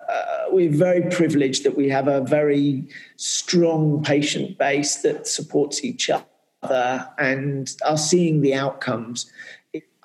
we're 0.52 0.72
very 0.72 1.02
privileged 1.10 1.64
that 1.64 1.76
we 1.76 1.90
have 1.90 2.08
a 2.08 2.22
very 2.22 2.88
strong 3.18 4.04
patient 4.04 4.58
base 4.58 4.98
that 4.98 5.28
supports 5.28 5.84
each 5.84 6.10
other 6.10 7.10
and 7.18 7.76
are 7.86 7.98
seeing 7.98 8.42
the 8.42 8.54
outcomes. 8.54 9.32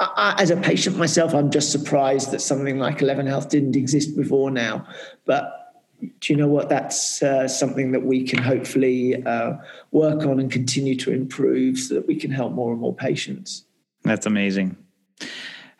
I, 0.00 0.36
as 0.38 0.50
a 0.50 0.56
patient 0.56 0.96
myself, 0.96 1.34
I'm 1.34 1.50
just 1.50 1.72
surprised 1.72 2.30
that 2.30 2.40
something 2.40 2.78
like 2.78 3.02
Eleven 3.02 3.26
Health 3.26 3.48
didn't 3.48 3.76
exist 3.76 4.16
before 4.16 4.50
now. 4.50 4.86
But 5.24 5.74
do 6.00 6.32
you 6.32 6.36
know 6.36 6.46
what? 6.46 6.68
That's 6.68 7.22
uh, 7.22 7.48
something 7.48 7.90
that 7.92 8.04
we 8.04 8.22
can 8.22 8.40
hopefully 8.40 9.20
uh, 9.24 9.54
work 9.90 10.24
on 10.24 10.38
and 10.38 10.50
continue 10.50 10.94
to 10.96 11.12
improve 11.12 11.78
so 11.78 11.94
that 11.94 12.06
we 12.06 12.14
can 12.14 12.30
help 12.30 12.52
more 12.52 12.70
and 12.70 12.80
more 12.80 12.94
patients. 12.94 13.64
That's 14.04 14.26
amazing 14.26 14.76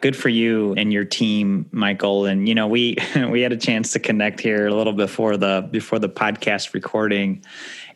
good 0.01 0.17
for 0.17 0.29
you 0.29 0.75
and 0.75 0.93
your 0.93 1.05
team 1.05 1.69
michael. 1.73 2.27
And 2.27 2.49
you 2.49 2.55
know 2.55 2.67
we 2.67 2.97
we 3.29 3.41
had 3.41 3.53
a 3.53 3.57
chance 3.57 3.93
to 3.93 3.99
connect 3.99 4.41
here 4.41 4.67
a 4.67 4.75
little 4.75 4.93
before 4.93 5.37
the 5.37 5.69
before 5.71 5.99
the 5.99 6.09
podcast 6.09 6.75
recording. 6.75 7.45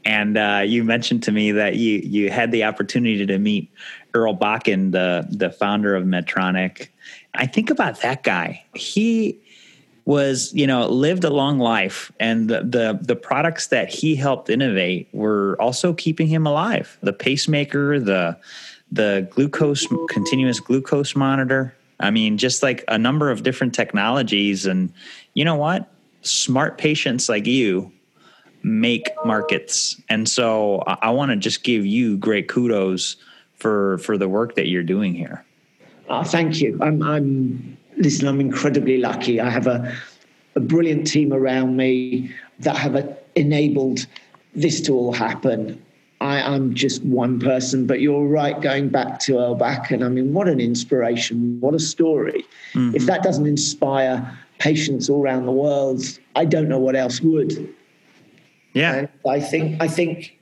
And 0.04 0.37
uh, 0.37 0.62
you 0.66 0.82
mentioned 0.82 1.23
to 1.25 1.32
me 1.32 1.52
that 1.52 1.76
you 1.76 1.99
you 1.99 2.30
had 2.30 2.50
the 2.50 2.64
opportunity 2.64 3.25
to 3.26 3.38
meet 3.38 3.71
earl 4.14 4.37
bakken 4.37 4.92
the 4.92 5.26
the 5.30 5.50
founder 5.50 5.94
of 5.94 6.04
medtronic. 6.04 6.88
I 7.35 7.47
think 7.47 7.71
about 7.71 8.00
that 8.02 8.23
guy. 8.23 8.64
He 8.75 9.40
was 10.04 10.52
you 10.52 10.66
know 10.66 10.88
lived 10.88 11.23
a 11.23 11.30
long 11.30 11.61
life 11.61 12.11
and 12.18 12.50
the, 12.50 12.62
the 12.62 12.99
the 13.00 13.14
products 13.14 13.68
that 13.68 13.88
he 13.88 14.16
helped 14.16 14.50
innovate 14.50 15.09
were 15.12 15.56
also 15.61 15.92
keeping 15.92 16.26
him 16.26 16.44
alive. 16.44 16.99
The 17.02 17.12
pacemaker 17.12 18.00
the 18.00 18.37
the 18.90 19.28
glucose 19.30 19.87
continuous 20.09 20.59
glucose 20.59 21.14
monitor 21.14 21.75
I 22.02 22.11
mean, 22.11 22.37
just 22.37 22.62
like 22.62 22.85
a 22.88 22.99
number 22.99 23.30
of 23.30 23.42
different 23.42 23.75
technologies. 23.75 24.66
And 24.66 24.92
you 25.34 25.45
know 25.45 25.54
what? 25.54 25.91
Smart 26.23 26.76
patients 26.76 27.28
like 27.28 27.47
you 27.47 27.93
make 28.62 29.08
markets. 29.25 30.00
And 30.08 30.28
so 30.28 30.80
I, 30.86 31.10
want 31.10 31.30
to 31.30 31.36
just 31.36 31.65
give 31.65 31.86
you 31.86 32.17
great 32.17 32.49
kudos 32.49 33.17
for 33.54 33.99
for 33.99 34.19
the 34.19 34.28
work 34.28 34.54
that 34.56 34.69
you're 34.69 34.82
doing 34.82 35.15
here. 35.15 35.45
Oh, 36.08 36.23
thank 36.23 36.60
you. 36.60 36.78
I'm, 36.80 37.02
I'm 37.02 37.76
listen. 37.97 38.28
I'm 38.28 38.41
incredibly 38.41 38.99
lucky. 38.99 39.41
I 39.41 39.50
have 39.50 39.67
a, 39.67 39.95
a 40.54 40.60
brilliant 40.60 41.06
team 41.06 41.32
around 41.32 41.76
me 41.76 42.32
that 42.60 42.76
have 42.76 42.95
a, 42.95 43.17
enabled 43.34 44.06
this 44.54 44.80
to 44.82 44.95
all 44.95 45.12
happen. 45.12 45.82
I, 46.23 46.54
am 46.54 46.75
just 46.75 47.02
one 47.04 47.41
person, 47.41 47.87
but 47.87 48.00
you're 48.00 48.26
right. 48.26 48.61
Going 48.61 48.89
back 48.89 49.19
to 49.21 49.39
Earl 49.39 49.58
Bakken, 49.58 50.04
I 50.04 50.08
mean, 50.08 50.32
what 50.32 50.49
an 50.49 50.61
inspiration! 50.61 51.61
What 51.61 51.75
a 51.75 51.80
story! 51.80 52.45
Mm-hmm. 52.75 52.95
If 52.95 53.06
that 53.06 53.23
doesn't 53.23 53.47
inspire 53.47 54.39
patients 54.58 55.11
all 55.11 55.23
around 55.23 55.47
the 55.47 55.52
world, 55.52 56.02
I 56.37 56.45
don't 56.45 56.69
know 56.69 56.78
what 56.78 56.95
else 56.95 57.21
would. 57.21 57.75
Yeah, 58.73 58.95
and 58.95 59.08
I 59.28 59.41
think 59.41 59.82
I 59.82 59.89
think 59.89 60.39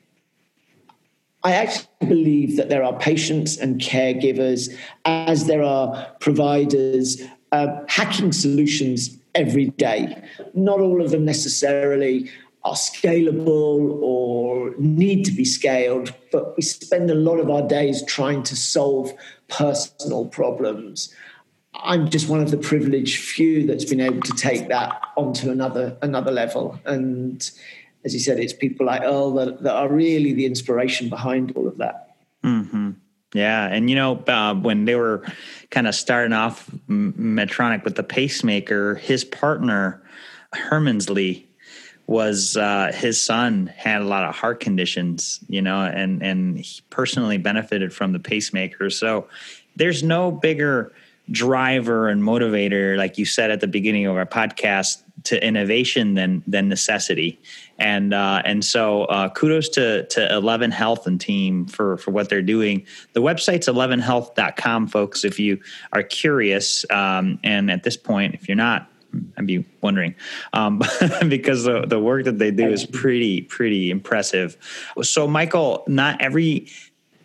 I 1.42 1.52
actually 1.52 1.86
believe 2.00 2.56
that 2.58 2.68
there 2.68 2.84
are 2.84 2.96
patients 2.98 3.56
and 3.56 3.80
caregivers, 3.80 4.68
as 5.06 5.46
there 5.46 5.62
are 5.62 6.06
providers, 6.20 7.22
uh, 7.52 7.68
hacking 7.88 8.32
solutions 8.32 9.16
every 9.34 9.66
day. 9.70 10.22
Not 10.52 10.80
all 10.80 11.02
of 11.02 11.10
them 11.10 11.24
necessarily 11.24 12.30
are 12.64 12.74
scalable 12.74 13.98
or 14.02 14.29
need 14.78 15.24
to 15.24 15.32
be 15.32 15.44
scaled, 15.44 16.14
but 16.32 16.56
we 16.56 16.62
spend 16.62 17.10
a 17.10 17.14
lot 17.14 17.38
of 17.38 17.50
our 17.50 17.66
days 17.66 18.04
trying 18.06 18.42
to 18.44 18.56
solve 18.56 19.12
personal 19.48 20.26
problems. 20.26 21.14
I'm 21.74 22.08
just 22.08 22.28
one 22.28 22.40
of 22.40 22.50
the 22.50 22.56
privileged 22.56 23.18
few 23.18 23.66
that's 23.66 23.84
been 23.84 24.00
able 24.00 24.20
to 24.22 24.32
take 24.32 24.68
that 24.68 25.00
onto 25.16 25.50
another 25.50 25.96
another 26.02 26.30
level. 26.30 26.78
And 26.84 27.48
as 28.04 28.14
you 28.14 28.20
said, 28.20 28.38
it's 28.38 28.52
people 28.52 28.86
like 28.86 29.02
Earl 29.02 29.34
that, 29.34 29.62
that 29.62 29.74
are 29.74 29.88
really 29.88 30.32
the 30.32 30.46
inspiration 30.46 31.08
behind 31.08 31.52
all 31.52 31.68
of 31.68 31.78
that. 31.78 32.16
Mm-hmm. 32.44 32.92
Yeah, 33.34 33.66
and 33.66 33.88
you 33.88 33.94
know 33.94 34.16
uh, 34.26 34.54
when 34.54 34.86
they 34.86 34.96
were 34.96 35.24
kind 35.70 35.86
of 35.86 35.94
starting 35.94 36.32
off 36.32 36.68
Medtronic 36.88 37.84
with 37.84 37.94
the 37.94 38.02
pacemaker, 38.02 38.96
his 38.96 39.24
partner 39.24 40.02
Lee 41.08 41.46
was 42.06 42.56
uh, 42.56 42.90
his 42.94 43.22
son 43.22 43.72
had 43.76 44.02
a 44.02 44.04
lot 44.04 44.24
of 44.24 44.34
heart 44.34 44.60
conditions, 44.60 45.40
you 45.48 45.62
know, 45.62 45.82
and 45.82 46.22
and 46.22 46.58
he 46.58 46.80
personally 46.90 47.38
benefited 47.38 47.92
from 47.92 48.12
the 48.12 48.18
pacemaker. 48.18 48.90
So 48.90 49.28
there's 49.76 50.02
no 50.02 50.30
bigger 50.30 50.92
driver 51.30 52.08
and 52.08 52.22
motivator, 52.22 52.96
like 52.96 53.16
you 53.16 53.24
said 53.24 53.50
at 53.50 53.60
the 53.60 53.68
beginning 53.68 54.06
of 54.06 54.16
our 54.16 54.26
podcast, 54.26 55.02
to 55.24 55.44
innovation 55.44 56.14
than 56.14 56.42
than 56.46 56.68
necessity. 56.68 57.40
And 57.78 58.12
uh, 58.12 58.42
and 58.44 58.64
so 58.64 59.04
uh, 59.04 59.28
kudos 59.30 59.68
to 59.70 60.06
to 60.06 60.34
Eleven 60.34 60.70
Health 60.70 61.06
and 61.06 61.20
team 61.20 61.66
for 61.66 61.96
for 61.98 62.10
what 62.10 62.28
they're 62.28 62.42
doing. 62.42 62.86
The 63.12 63.22
website's 63.22 63.68
elevenhealth.com, 63.68 64.88
folks. 64.88 65.24
If 65.24 65.38
you 65.38 65.60
are 65.92 66.02
curious, 66.02 66.84
um, 66.90 67.38
and 67.44 67.70
at 67.70 67.82
this 67.82 67.96
point, 67.96 68.34
if 68.34 68.48
you're 68.48 68.56
not, 68.56 68.90
I'd 69.36 69.46
be 69.46 69.64
wondering 69.80 70.14
um, 70.52 70.78
because 71.28 71.64
the, 71.64 71.84
the 71.86 71.98
work 71.98 72.24
that 72.24 72.38
they 72.38 72.50
do 72.50 72.68
is 72.68 72.86
pretty 72.86 73.42
pretty 73.42 73.90
impressive. 73.90 74.56
So, 75.02 75.26
Michael, 75.26 75.84
not 75.86 76.20
every 76.20 76.68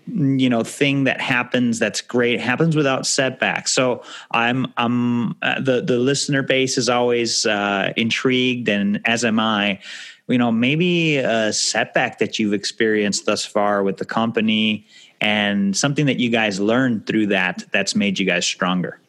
you 0.08 0.50
know 0.50 0.63
thing 0.63 1.06
that 1.06 1.19
happens 1.19 1.80
that's 1.80 2.02
great 2.02 2.39
happens 2.39 2.76
without 2.76 3.06
setbacks. 3.06 3.71
So, 3.71 4.04
I'm 4.32 4.67
I'm 4.78 5.32
uh, 5.41 5.62
the 5.62 5.82
the 5.82 5.98
listener 5.98 6.41
base 6.41 6.78
is 6.78 6.89
always 6.89 7.45
uh, 7.45 7.93
intrigued, 7.95 8.69
and 8.69 9.02
as 9.06 9.26
am 9.26 9.39
I. 9.39 9.80
You 10.28 10.39
know, 10.39 10.52
maybe 10.52 11.17
a 11.17 11.54
setback 11.54 12.17
that 12.17 12.39
you've 12.39 12.54
experienced 12.54 13.28
thus 13.28 13.45
far 13.45 13.84
with 13.84 13.98
the 13.98 14.06
company, 14.06 14.88
and 15.21 15.78
something 15.78 16.08
that 16.08 16.17
you 16.19 16.32
guys 16.32 16.60
learned 16.60 17.06
through 17.06 17.28
that 17.28 17.63
that's 17.71 17.95
made 17.95 18.17
you 18.17 18.26
guys 18.26 18.43
stronger. 18.43 19.00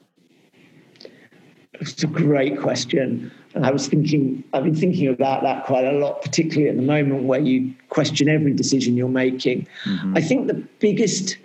It's 1.81 2.03
a 2.03 2.07
great 2.07 2.61
question. 2.61 3.31
And 3.55 3.65
I 3.65 3.71
was 3.71 3.89
thinking, 3.89 4.45
I've 4.53 4.65
been 4.65 4.75
thinking 4.75 5.09
about 5.09 5.43
that 5.43 5.65
quite 5.65 5.85
a 5.85 5.93
lot, 5.93 6.23
particularly 6.23 6.69
at 6.69 6.77
the 6.77 6.83
moment 6.83 7.25
where 7.25 7.41
you 7.41 7.75
question 7.89 8.29
every 8.29 8.53
decision 8.53 8.97
you're 8.97 9.09
making. 9.09 9.67
Mm-hmm. 9.85 10.17
I 10.17 10.21
think 10.21 10.49
the 10.49 10.63
biggest, 10.79 11.39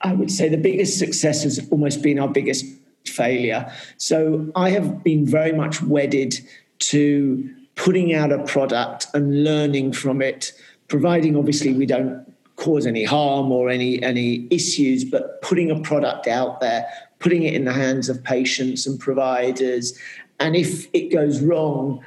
I 0.00 0.14
would 0.14 0.30
say, 0.30 0.48
the 0.48 0.56
biggest 0.56 0.98
success 0.98 1.42
has 1.42 1.68
almost 1.70 2.02
been 2.02 2.18
our 2.18 2.28
biggest 2.28 2.64
failure. 3.06 3.70
So 3.98 4.50
I 4.56 4.70
have 4.70 5.02
been 5.04 5.26
very 5.26 5.52
much 5.52 5.82
wedded 5.82 6.34
to 6.80 7.54
putting 7.74 8.14
out 8.14 8.32
a 8.32 8.42
product 8.44 9.06
and 9.14 9.44
learning 9.44 9.92
from 9.92 10.22
it, 10.22 10.52
providing 10.88 11.36
obviously 11.36 11.72
we 11.72 11.86
don't 11.86 12.26
cause 12.56 12.86
any 12.86 13.04
harm 13.04 13.50
or 13.50 13.68
any 13.68 14.02
any 14.02 14.46
issues, 14.50 15.04
but 15.04 15.42
putting 15.42 15.70
a 15.70 15.80
product 15.80 16.26
out 16.26 16.60
there, 16.60 16.86
putting 17.22 17.44
it 17.44 17.54
in 17.54 17.64
the 17.64 17.72
hands 17.72 18.08
of 18.08 18.22
patients 18.22 18.86
and 18.86 18.98
providers. 18.98 19.98
And 20.40 20.56
if 20.56 20.88
it 20.92 21.12
goes 21.12 21.40
wrong, 21.40 22.04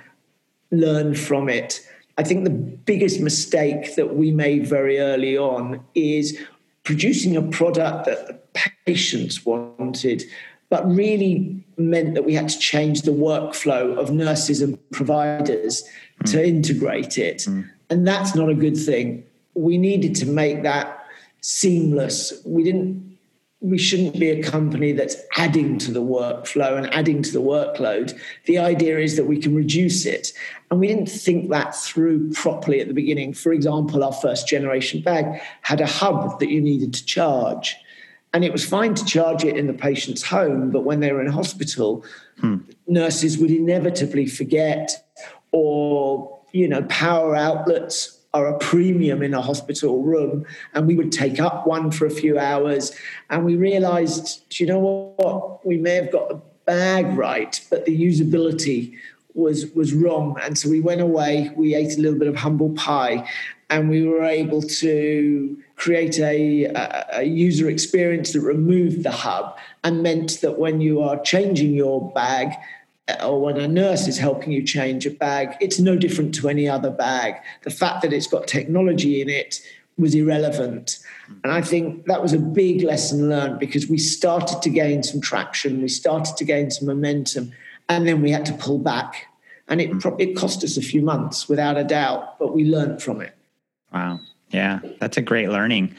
learn 0.71 1.15
from 1.15 1.49
it. 1.49 1.81
I 2.17 2.23
think 2.23 2.43
the 2.43 2.49
biggest 2.49 3.19
mistake 3.19 3.95
that 3.95 4.15
we 4.15 4.31
made 4.31 4.67
very 4.67 4.99
early 4.99 5.37
on 5.37 5.83
is 5.95 6.37
producing 6.83 7.35
a 7.35 7.41
product 7.41 8.05
that 8.05 8.27
the 8.27 8.39
patients 8.85 9.45
wanted, 9.45 10.23
but 10.69 10.85
really 10.87 11.63
meant 11.77 12.13
that 12.13 12.23
we 12.23 12.33
had 12.33 12.49
to 12.49 12.59
change 12.59 13.01
the 13.01 13.11
workflow 13.11 13.97
of 13.97 14.11
nurses 14.11 14.61
and 14.61 14.77
providers 14.91 15.83
mm. 16.23 16.31
to 16.31 16.45
integrate 16.45 17.17
it. 17.17 17.39
Mm. 17.39 17.69
And 17.89 18.07
that's 18.07 18.35
not 18.35 18.49
a 18.49 18.55
good 18.55 18.77
thing. 18.77 19.25
we 19.55 19.77
needed 19.77 20.13
to 20.15 20.25
make 20.25 20.63
that 20.63 21.05
seamless. 21.39 22.41
We 22.45 22.63
didn't 22.63 23.14
we 23.61 23.77
shouldn't 23.77 24.19
be 24.19 24.29
a 24.29 24.43
company 24.43 24.91
that's 24.91 25.15
adding 25.37 25.77
to 25.79 25.91
the 25.91 26.01
workflow 26.01 26.77
and 26.77 26.93
adding 26.93 27.23
to 27.23 27.31
the 27.31 27.41
workload. 27.41 28.17
The 28.45 28.57
idea 28.57 28.99
is 28.99 29.15
that 29.15 29.25
we 29.25 29.39
can 29.39 29.55
reduce 29.55 30.05
it. 30.05 30.33
And 30.69 30.79
we 30.79 30.87
didn't 30.87 31.09
think 31.09 31.49
that 31.49 31.73
through 31.73 32.31
properly 32.33 32.81
at 32.81 32.87
the 32.87 32.93
beginning. 32.93 33.33
For 33.33 33.53
example, 33.53 34.03
our 34.03 34.11
first 34.11 34.47
generation 34.47 35.01
bag 35.01 35.41
had 35.61 35.81
a 35.81 35.87
hub 35.87 36.39
that 36.39 36.49
you 36.49 36.61
needed 36.61 36.93
to 36.95 37.05
charge. 37.05 37.75
And 38.33 38.43
it 38.43 38.51
was 38.51 38.65
fine 38.65 38.93
to 38.95 39.05
charge 39.05 39.45
it 39.45 39.55
in 39.55 39.67
the 39.67 39.73
patient's 39.73 40.21
home, 40.21 40.69
but 40.69 40.83
when 40.83 40.99
they 40.99 41.13
were 41.13 41.21
in 41.21 41.31
hospital, 41.31 42.03
hmm. 42.41 42.57
nurses 42.85 43.37
would 43.37 43.51
inevitably 43.51 44.25
forget 44.27 44.91
or, 45.53 46.37
you 46.51 46.67
know, 46.67 46.83
power 46.83 47.33
outlets 47.33 48.19
are 48.35 48.47
a 48.47 48.57
premium 48.57 49.23
in 49.23 49.33
a 49.33 49.41
hospital 49.41 50.03
room. 50.03 50.45
And 50.73 50.85
we 50.87 50.95
would 50.95 51.13
take 51.13 51.39
up 51.39 51.65
one 51.65 51.89
for 51.89 52.05
a 52.05 52.09
few 52.09 52.37
hours. 52.37 52.91
And 53.29 53.45
we 53.45 53.55
realized, 53.55 54.43
you 54.59 54.67
know 54.67 55.15
what? 55.17 55.65
We 55.65 55.77
may 55.77 55.95
have 55.95 56.11
got 56.11 56.27
the 56.27 56.41
bag 56.65 57.05
right, 57.17 57.59
but 57.69 57.85
the 57.85 57.97
usability 57.97 58.93
was 59.33 59.67
was 59.73 59.93
wrong. 59.93 60.37
And 60.41 60.57
so 60.57 60.69
we 60.69 60.81
went 60.81 61.01
away, 61.01 61.51
we 61.55 61.75
ate 61.75 61.97
a 61.97 62.01
little 62.01 62.19
bit 62.19 62.27
of 62.27 62.35
humble 62.35 62.71
pie, 62.71 63.27
and 63.69 63.89
we 63.89 64.05
were 64.05 64.23
able 64.23 64.61
to 64.61 65.57
create 65.77 66.19
a, 66.19 66.65
a, 67.11 67.23
user 67.23 67.69
experience 67.69 68.31
that 68.33 68.41
removed 68.41 69.03
the 69.03 69.11
hub 69.11 69.57
and 69.83 70.03
meant 70.03 70.39
that 70.41 70.57
when 70.57 70.79
you 70.79 71.01
are 71.01 71.19
changing 71.21 71.73
your 71.73 72.11
bag, 72.13 72.53
or 73.23 73.41
when 73.41 73.57
a 73.57 73.67
nurse 73.67 74.07
is 74.07 74.17
helping 74.17 74.51
you 74.51 74.63
change 74.63 75.05
a 75.05 75.11
bag, 75.11 75.55
it's 75.61 75.79
no 75.79 75.95
different 75.95 76.33
to 76.35 76.49
any 76.49 76.67
other 76.67 76.89
bag. 76.89 77.35
The 77.63 77.69
fact 77.69 78.01
that 78.01 78.13
it's 78.13 78.27
got 78.27 78.47
technology 78.47 79.21
in 79.21 79.29
it 79.29 79.61
was 79.97 80.15
irrelevant. 80.15 80.99
And 81.43 81.53
I 81.53 81.61
think 81.61 82.05
that 82.05 82.21
was 82.21 82.33
a 82.33 82.39
big 82.39 82.81
lesson 82.81 83.29
learned 83.29 83.59
because 83.59 83.87
we 83.87 83.97
started 83.97 84.61
to 84.61 84.69
gain 84.69 85.03
some 85.03 85.21
traction, 85.21 85.81
we 85.81 85.87
started 85.87 86.35
to 86.37 86.43
gain 86.43 86.71
some 86.71 86.87
momentum, 86.87 87.51
and 87.87 88.07
then 88.07 88.21
we 88.21 88.31
had 88.31 88.45
to 88.47 88.53
pull 88.53 88.79
back. 88.79 89.27
And 89.67 89.81
it, 89.81 89.91
mm. 89.91 90.19
it 90.19 90.35
cost 90.35 90.63
us 90.63 90.77
a 90.77 90.81
few 90.81 91.01
months 91.01 91.47
without 91.47 91.77
a 91.77 91.83
doubt, 91.83 92.37
but 92.39 92.53
we 92.53 92.65
learned 92.65 93.01
from 93.01 93.21
it. 93.21 93.35
Wow. 93.93 94.19
Yeah, 94.55 94.79
that's 94.99 95.17
a 95.17 95.21
great 95.21 95.49
learning. 95.49 95.93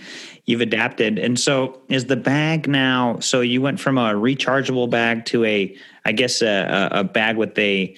You've 0.47 0.62
adapted. 0.62 1.19
And 1.19 1.38
so 1.38 1.79
is 1.88 2.07
the 2.07 2.16
bag 2.16 2.69
now, 2.69 3.19
so 3.21 3.40
you 3.42 3.61
went 3.61 3.81
from 3.81 3.99
a 3.99 4.14
rechargeable 4.14 4.88
bag 4.88 5.27
to 5.27 5.45
a 5.45 5.77
I 6.05 6.12
guess 6.12 6.40
a, 6.40 6.88
a 6.90 7.05
bag 7.05 7.37
with 7.37 7.59
a 7.59 7.95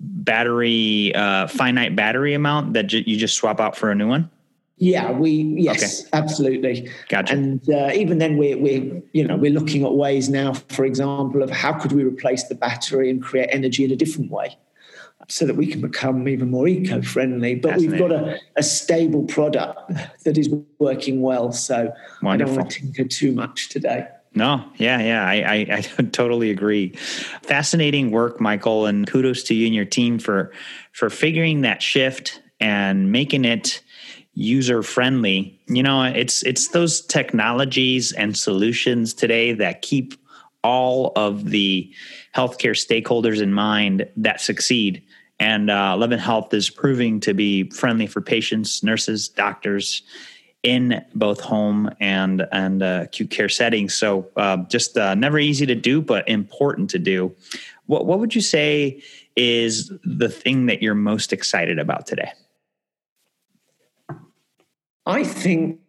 battery 0.00 1.14
uh, 1.14 1.46
finite 1.48 1.94
battery 1.94 2.34
amount 2.34 2.72
that 2.74 2.84
j- 2.86 3.04
you 3.06 3.16
just 3.16 3.34
swap 3.34 3.60
out 3.60 3.76
for 3.76 3.90
a 3.90 3.94
new 3.94 4.08
one. 4.08 4.30
Yeah, 4.78 5.10
we 5.10 5.30
yes, 5.30 6.02
okay. 6.02 6.10
absolutely. 6.12 6.88
Gotcha. 7.08 7.34
And 7.34 7.68
uh, 7.68 7.90
even 7.92 8.18
then, 8.18 8.36
we're 8.36 8.56
we 8.56 9.02
you 9.12 9.26
know 9.26 9.36
we're 9.36 9.50
looking 9.52 9.84
at 9.84 9.92
ways 9.92 10.28
now, 10.28 10.52
for 10.54 10.84
example, 10.84 11.42
of 11.42 11.50
how 11.50 11.72
could 11.72 11.92
we 11.92 12.04
replace 12.04 12.44
the 12.44 12.54
battery 12.54 13.10
and 13.10 13.20
create 13.20 13.48
energy 13.50 13.84
in 13.84 13.90
a 13.90 13.96
different 13.96 14.30
way, 14.30 14.56
so 15.28 15.44
that 15.44 15.56
we 15.56 15.66
can 15.66 15.80
become 15.80 16.26
even 16.26 16.50
more 16.50 16.66
eco-friendly. 16.66 17.56
But 17.56 17.76
we've 17.76 17.98
got 17.98 18.12
a, 18.12 18.38
a 18.56 18.62
stable 18.62 19.24
product 19.24 19.92
that 20.24 20.38
is 20.38 20.48
working 20.78 21.20
well. 21.20 21.52
So 21.52 21.92
Wonderful. 22.22 22.30
I 22.30 22.36
don't 22.36 22.56
want 22.56 22.70
to 22.70 22.80
tinker 22.80 23.04
too 23.04 23.32
much 23.32 23.68
today. 23.68 24.08
No, 24.34 24.64
yeah, 24.76 25.00
yeah, 25.00 25.24
I, 25.26 25.34
I, 25.34 25.66
I, 25.98 26.02
totally 26.12 26.50
agree. 26.50 26.90
Fascinating 27.42 28.10
work, 28.10 28.40
Michael, 28.40 28.86
and 28.86 29.06
kudos 29.06 29.42
to 29.44 29.54
you 29.54 29.66
and 29.66 29.74
your 29.74 29.84
team 29.84 30.18
for 30.18 30.52
for 30.92 31.10
figuring 31.10 31.62
that 31.62 31.82
shift 31.82 32.42
and 32.60 33.10
making 33.10 33.44
it 33.44 33.82
user 34.34 34.82
friendly. 34.82 35.60
You 35.66 35.82
know, 35.82 36.04
it's 36.04 36.42
it's 36.44 36.68
those 36.68 37.00
technologies 37.00 38.12
and 38.12 38.36
solutions 38.36 39.14
today 39.14 39.52
that 39.54 39.82
keep 39.82 40.14
all 40.62 41.12
of 41.16 41.46
the 41.46 41.92
healthcare 42.34 42.76
stakeholders 42.76 43.42
in 43.42 43.52
mind 43.52 44.08
that 44.16 44.40
succeed. 44.40 45.02
And 45.40 45.70
uh, 45.70 45.92
11 45.94 46.18
Health 46.18 46.52
is 46.52 46.68
proving 46.68 47.20
to 47.20 47.32
be 47.32 47.70
friendly 47.70 48.06
for 48.06 48.20
patients, 48.20 48.82
nurses, 48.82 49.28
doctors, 49.28 50.02
in 50.62 51.04
both 51.14 51.40
home 51.40 51.90
and 52.00 52.46
and 52.50 52.82
uh, 52.82 53.00
acute 53.04 53.30
care 53.30 53.48
settings. 53.48 53.94
So 53.94 54.28
uh, 54.36 54.58
just 54.68 54.98
uh, 54.98 55.14
never 55.14 55.38
easy 55.38 55.66
to 55.66 55.74
do, 55.74 56.02
but 56.02 56.28
important 56.28 56.90
to 56.90 56.98
do. 56.98 57.34
What 57.86 58.06
what 58.06 58.18
would 58.18 58.34
you 58.34 58.40
say 58.40 59.02
is 59.36 59.92
the 60.04 60.28
thing 60.28 60.66
that 60.66 60.82
you're 60.82 60.94
most 60.94 61.32
excited 61.32 61.78
about 61.78 62.06
today? 62.06 62.32
I 65.06 65.24
think 65.24 65.80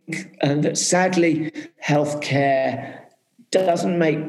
that 0.42 0.78
sadly, 0.78 1.52
healthcare 1.84 3.00
doesn't 3.52 3.98
make 3.98 4.22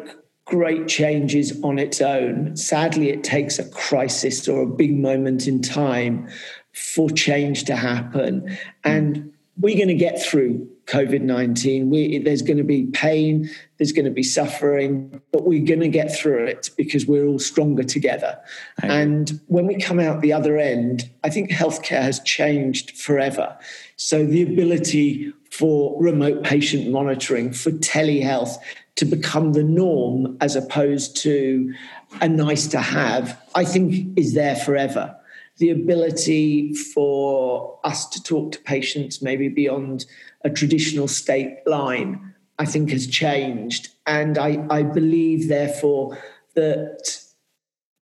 great 0.50 0.88
changes 0.88 1.58
on 1.62 1.78
its 1.78 2.00
own. 2.00 2.56
Sadly, 2.56 3.08
it 3.08 3.24
takes 3.24 3.58
a 3.58 3.68
crisis 3.70 4.46
or 4.48 4.62
a 4.62 4.66
big 4.66 4.98
moment 4.98 5.46
in 5.46 5.62
time 5.62 6.28
for 6.72 7.08
change 7.08 7.64
to 7.64 7.76
happen. 7.76 8.58
And 8.84 9.32
we're 9.58 9.76
going 9.76 9.88
to 9.88 9.94
get 9.94 10.22
through 10.22 10.68
COVID 10.86 11.22
19. 11.22 12.24
There's 12.24 12.42
going 12.42 12.56
to 12.56 12.64
be 12.64 12.86
pain, 12.86 13.48
there's 13.78 13.92
going 13.92 14.06
to 14.06 14.10
be 14.10 14.24
suffering, 14.24 15.20
but 15.32 15.44
we're 15.46 15.64
going 15.64 15.80
to 15.80 15.88
get 15.88 16.14
through 16.14 16.46
it 16.46 16.70
because 16.76 17.06
we're 17.06 17.26
all 17.26 17.38
stronger 17.38 17.84
together. 17.84 18.38
And 18.82 19.40
when 19.46 19.66
we 19.66 19.78
come 19.78 20.00
out 20.00 20.20
the 20.20 20.32
other 20.32 20.58
end, 20.58 21.08
I 21.22 21.30
think 21.30 21.50
healthcare 21.50 22.02
has 22.02 22.18
changed 22.20 22.96
forever. 22.98 23.56
So 23.96 24.26
the 24.26 24.42
ability 24.42 25.32
for 25.50 26.00
remote 26.02 26.42
patient 26.42 26.90
monitoring, 26.90 27.52
for 27.52 27.70
telehealth 27.70 28.56
to 28.96 29.04
become 29.04 29.52
the 29.52 29.62
norm 29.62 30.36
as 30.40 30.56
opposed 30.56 31.16
to 31.18 31.74
a 32.20 32.28
nice 32.28 32.66
to 32.68 32.80
have, 32.80 33.40
I 33.54 33.64
think 33.64 34.18
is 34.18 34.34
there 34.34 34.56
forever 34.56 35.16
the 35.60 35.70
ability 35.70 36.72
for 36.72 37.78
us 37.84 38.08
to 38.08 38.22
talk 38.22 38.50
to 38.52 38.58
patients 38.60 39.20
maybe 39.20 39.48
beyond 39.48 40.06
a 40.42 40.48
traditional 40.48 41.06
state 41.06 41.58
line, 41.66 42.34
I 42.58 42.64
think 42.64 42.90
has 42.90 43.06
changed. 43.06 43.90
And 44.06 44.38
I, 44.38 44.66
I 44.70 44.82
believe, 44.82 45.48
therefore, 45.48 46.18
that 46.54 47.20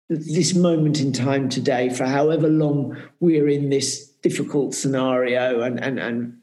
this 0.09 0.55
moment 0.55 0.99
in 0.99 1.13
time 1.13 1.51
today, 1.51 1.91
for 1.91 2.07
however 2.07 2.49
long 2.49 2.97
we're 3.21 3.49
in 3.49 3.69
this 3.69 4.09
difficult 4.23 4.75
scenario, 4.75 5.61
and, 5.61 5.79
and, 5.79 5.99
and 5.99 6.39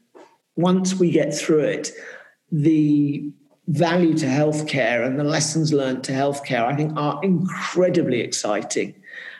once 0.54 0.94
we 0.94 1.10
get 1.10 1.34
through 1.34 1.64
it, 1.64 1.90
the 2.52 3.32
value 3.70 4.14
to 4.14 4.26
healthcare 4.26 5.06
and 5.06 5.18
the 5.18 5.24
lessons 5.24 5.72
learned 5.72 6.02
to 6.04 6.12
healthcare, 6.12 6.64
I 6.64 6.74
think, 6.74 6.92
are 6.96 7.20
incredibly 7.22 8.20
exciting 8.20 8.94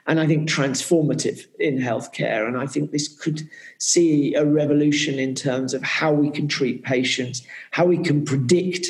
and 0.06 0.20
I 0.20 0.26
think 0.26 0.48
transformative 0.48 1.46
in 1.58 1.78
healthcare. 1.78 2.46
And 2.46 2.56
I 2.56 2.66
think 2.66 2.90
this 2.90 3.08
could 3.08 3.48
see 3.78 4.34
a 4.34 4.44
revolution 4.44 5.18
in 5.18 5.34
terms 5.34 5.74
of 5.74 5.82
how 5.82 6.12
we 6.12 6.30
can 6.30 6.48
treat 6.48 6.84
patients, 6.84 7.42
how 7.72 7.86
we 7.86 7.98
can 7.98 8.24
predict 8.24 8.86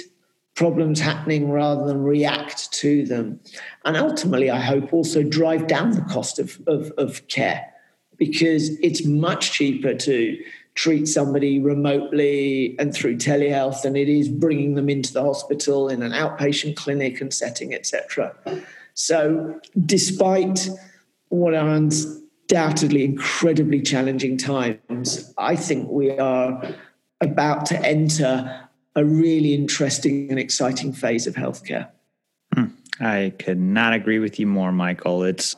problems 0.55 1.00
happening 1.00 1.50
rather 1.50 1.87
than 1.87 2.03
react 2.03 2.70
to 2.72 3.07
them. 3.07 3.40
And 3.87 3.96
ultimately, 3.96 4.50
I 4.50 4.61
hope 4.61 4.92
also 4.92 5.22
drive 5.22 5.66
down 5.66 5.92
the 5.92 6.03
cost 6.03 6.38
of, 6.38 6.61
of, 6.66 6.92
of 6.98 7.26
care 7.29 7.66
because 8.18 8.79
it's 8.81 9.07
much 9.07 9.53
cheaper 9.53 9.94
to 9.94 10.38
treat 10.74 11.06
somebody 11.06 11.59
remotely 11.59 12.76
and 12.78 12.94
through 12.94 13.16
telehealth 13.16 13.83
than 13.83 13.96
it 13.96 14.09
is 14.09 14.28
bringing 14.28 14.74
them 14.74 14.88
into 14.88 15.12
the 15.12 15.22
hospital 15.22 15.88
in 15.88 16.02
an 16.02 16.12
outpatient 16.12 16.76
clinic 16.76 17.20
and 17.20 17.35
setting, 17.35 17.74
etc. 17.74 18.35
So, 18.94 19.61
despite 19.85 20.68
what 21.28 21.54
are 21.54 21.68
undoubtedly 21.68 23.04
incredibly 23.04 23.83
challenging 23.83 24.37
times, 24.37 25.33
I 25.37 25.56
think 25.56 25.90
we 25.90 26.11
are 26.18 26.74
about 27.20 27.66
to 27.66 27.80
enter 27.85 28.68
a 28.96 29.04
really 29.04 29.54
interesting 29.54 30.30
and 30.30 30.38
exciting 30.38 30.92
phase 30.92 31.26
of 31.26 31.35
healthcare. 31.35 31.88
Hmm. 32.54 32.66
I 32.98 33.33
could 33.38 33.59
not 33.59 33.92
agree 33.92 34.18
with 34.18 34.38
you 34.38 34.46
more, 34.46 34.72
Michael. 34.72 35.22
It's 35.22 35.56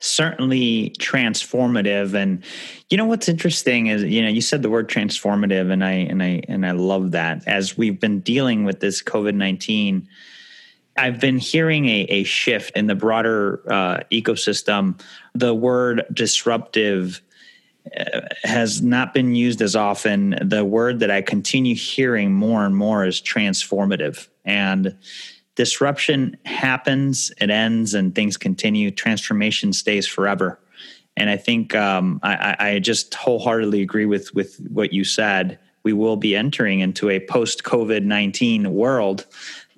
certainly 0.00 0.94
transformative 0.98 2.14
and 2.14 2.42
you 2.88 2.96
know 2.96 3.04
what's 3.04 3.28
interesting 3.28 3.88
is 3.88 4.02
you 4.02 4.22
know 4.22 4.28
you 4.28 4.40
said 4.40 4.62
the 4.62 4.70
word 4.70 4.88
transformative 4.88 5.70
and 5.70 5.84
i 5.84 5.92
and 5.92 6.22
i 6.22 6.40
and 6.48 6.64
i 6.64 6.70
love 6.70 7.10
that 7.10 7.46
as 7.46 7.76
we've 7.76 8.00
been 8.00 8.18
dealing 8.20 8.64
with 8.64 8.80
this 8.80 9.02
covid-19 9.02 10.06
I've 10.96 11.20
been 11.20 11.38
hearing 11.38 11.86
a, 11.86 12.00
a 12.08 12.24
shift 12.24 12.76
in 12.76 12.86
the 12.86 12.94
broader 12.94 13.62
uh, 13.72 14.00
ecosystem. 14.12 15.00
The 15.34 15.54
word 15.54 16.04
disruptive 16.12 17.22
uh, 17.98 18.20
has 18.42 18.82
not 18.82 19.14
been 19.14 19.34
used 19.34 19.62
as 19.62 19.74
often. 19.74 20.36
The 20.42 20.64
word 20.64 21.00
that 21.00 21.10
I 21.10 21.22
continue 21.22 21.74
hearing 21.74 22.32
more 22.32 22.66
and 22.66 22.76
more 22.76 23.06
is 23.06 23.20
transformative. 23.20 24.28
And 24.44 24.96
disruption 25.54 26.36
happens, 26.44 27.32
it 27.40 27.50
ends, 27.50 27.94
and 27.94 28.14
things 28.14 28.36
continue. 28.36 28.90
Transformation 28.90 29.72
stays 29.72 30.06
forever. 30.06 30.58
And 31.16 31.28
I 31.28 31.36
think 31.36 31.74
um, 31.74 32.20
I, 32.22 32.56
I 32.58 32.78
just 32.78 33.14
wholeheartedly 33.14 33.82
agree 33.82 34.06
with 34.06 34.34
with 34.34 34.56
what 34.70 34.92
you 34.92 35.04
said 35.04 35.58
we 35.82 35.92
will 35.92 36.16
be 36.16 36.36
entering 36.36 36.80
into 36.80 37.08
a 37.08 37.20
post 37.20 37.62
COVID 37.64 38.04
19 38.04 38.72
world 38.72 39.26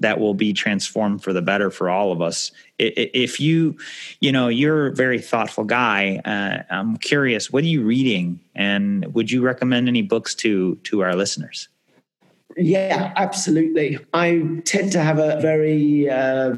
that 0.01 0.19
will 0.19 0.35
be 0.35 0.53
transformed 0.53 1.23
for 1.23 1.33
the 1.33 1.43
better 1.43 1.71
for 1.71 1.89
all 1.89 2.11
of 2.11 2.21
us. 2.21 2.51
If 2.79 3.39
you, 3.39 3.77
you 4.21 4.33
know, 4.33 4.49
you're 4.49 4.89
a 4.89 4.95
very 4.95 5.21
thoughtful 5.21 5.63
guy, 5.63 6.21
uh, 6.25 6.65
I'm 6.75 6.97
curious, 6.97 7.53
what 7.53 7.63
are 7.63 7.69
you 7.69 7.85
reading, 7.85 8.41
and 8.55 9.15
would 9.15 9.31
you 9.31 9.43
recommend 9.43 9.89
any 9.89 10.03
books 10.03 10.35
to 10.37 10.77
to 10.77 11.01
our 11.01 11.15
listeners? 11.15 11.69
Yeah, 12.57 13.13
absolutely. 13.17 13.99
I 14.13 14.43
tend 14.65 14.93
to 14.93 15.01
have 15.01 15.19
a 15.19 15.41
very 15.41 16.09
uh, 16.09 16.57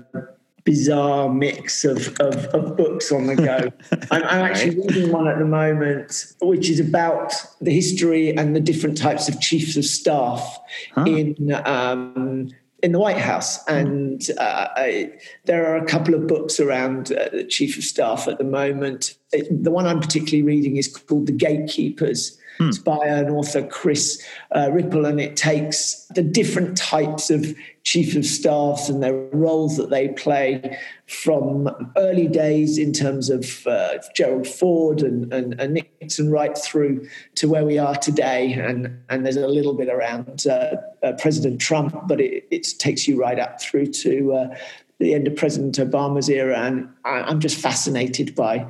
bizarre 0.64 1.28
mix 1.28 1.84
of, 1.84 2.08
of, 2.20 2.46
of, 2.46 2.76
books 2.76 3.12
on 3.12 3.26
the 3.26 3.36
go. 3.36 3.70
I'm, 4.10 4.22
I'm 4.24 4.44
actually 4.44 4.78
right. 4.78 4.90
reading 4.90 5.12
one 5.12 5.28
at 5.28 5.38
the 5.38 5.44
moment, 5.44 6.34
which 6.40 6.70
is 6.70 6.80
about 6.80 7.32
the 7.60 7.72
history 7.72 8.36
and 8.36 8.56
the 8.56 8.60
different 8.60 8.96
types 8.96 9.28
of 9.28 9.40
chiefs 9.40 9.76
of 9.76 9.84
staff 9.84 10.58
huh. 10.94 11.04
in 11.04 11.52
um, 11.64 12.50
in 12.82 12.92
the 12.92 12.98
White 12.98 13.16
House, 13.16 13.64
and 13.66 14.22
uh, 14.36 14.68
I, 14.76 15.12
there 15.46 15.72
are 15.72 15.76
a 15.76 15.86
couple 15.86 16.14
of 16.14 16.26
books 16.26 16.60
around 16.60 17.12
uh, 17.12 17.30
the 17.32 17.44
chief 17.44 17.78
of 17.78 17.84
staff 17.84 18.28
at 18.28 18.36
the 18.36 18.44
moment. 18.44 19.16
It, 19.32 19.64
the 19.64 19.70
one 19.70 19.86
I'm 19.86 20.00
particularly 20.00 20.42
reading 20.42 20.76
is 20.76 20.94
called 20.94 21.26
The 21.26 21.32
Gatekeepers 21.32 22.38
Hmm. 22.58 22.68
It's 22.68 22.78
by 22.78 23.06
an 23.06 23.30
author, 23.30 23.66
Chris 23.66 24.24
uh, 24.52 24.70
Whipple, 24.70 25.06
and 25.06 25.20
it 25.20 25.36
takes 25.36 26.06
the 26.14 26.22
different 26.22 26.76
types 26.76 27.30
of 27.30 27.54
chief 27.82 28.16
of 28.16 28.24
staffs 28.24 28.88
and 28.88 29.02
their 29.02 29.14
roles 29.32 29.76
that 29.76 29.90
they 29.90 30.08
play 30.08 30.78
from 31.06 31.68
early 31.96 32.28
days 32.28 32.78
in 32.78 32.92
terms 32.92 33.28
of 33.28 33.66
uh, 33.66 33.98
Gerald 34.14 34.46
Ford 34.46 35.02
and, 35.02 35.32
and, 35.32 35.60
and, 35.60 35.74
Nixon 35.74 36.30
right 36.30 36.56
through 36.56 37.06
to 37.34 37.48
where 37.48 37.64
we 37.64 37.76
are 37.76 37.94
today. 37.96 38.54
And, 38.54 39.02
and 39.10 39.24
there's 39.24 39.36
a 39.36 39.46
little 39.46 39.74
bit 39.74 39.88
around 39.88 40.46
uh, 40.46 40.76
uh 41.02 41.12
President 41.18 41.60
Trump, 41.60 42.08
but 42.08 42.20
it, 42.20 42.46
it, 42.50 42.66
takes 42.78 43.06
you 43.06 43.20
right 43.20 43.38
up 43.38 43.60
through 43.60 43.86
to 43.86 44.32
uh, 44.32 44.56
the 44.98 45.12
end 45.12 45.26
of 45.26 45.36
President 45.36 45.76
Obama's 45.76 46.30
era. 46.30 46.58
And 46.58 46.88
I, 47.04 47.20
I'm 47.20 47.40
just 47.40 47.58
fascinated 47.60 48.34
by 48.34 48.66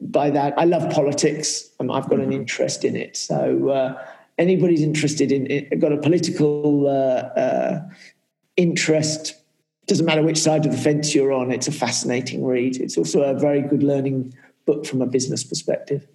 by 0.00 0.30
that. 0.30 0.58
I 0.58 0.64
love 0.64 0.90
politics. 0.92 1.70
and 1.78 1.90
I've 1.90 2.08
got 2.08 2.18
an 2.18 2.26
mm-hmm. 2.26 2.32
interest 2.32 2.84
in 2.84 2.96
it. 2.96 3.16
So 3.16 3.68
uh, 3.68 4.06
anybody's 4.38 4.82
interested 4.82 5.30
in 5.30 5.50
it, 5.50 5.78
got 5.78 5.92
a 5.92 5.98
political 5.98 6.88
uh, 6.88 6.90
uh, 6.90 7.88
interest, 8.56 9.36
doesn't 9.86 10.06
matter 10.06 10.22
which 10.22 10.38
side 10.38 10.66
of 10.66 10.72
the 10.72 10.78
fence 10.78 11.14
you're 11.14 11.32
on. 11.32 11.50
It's 11.52 11.68
a 11.68 11.72
fascinating 11.72 12.44
read. 12.44 12.76
It's 12.76 12.96
also 12.96 13.22
a 13.22 13.38
very 13.38 13.62
good 13.62 13.82
learning 13.82 14.34
book 14.66 14.86
from 14.86 15.02
a 15.02 15.06
business 15.06 15.44
perspective. 15.44 16.06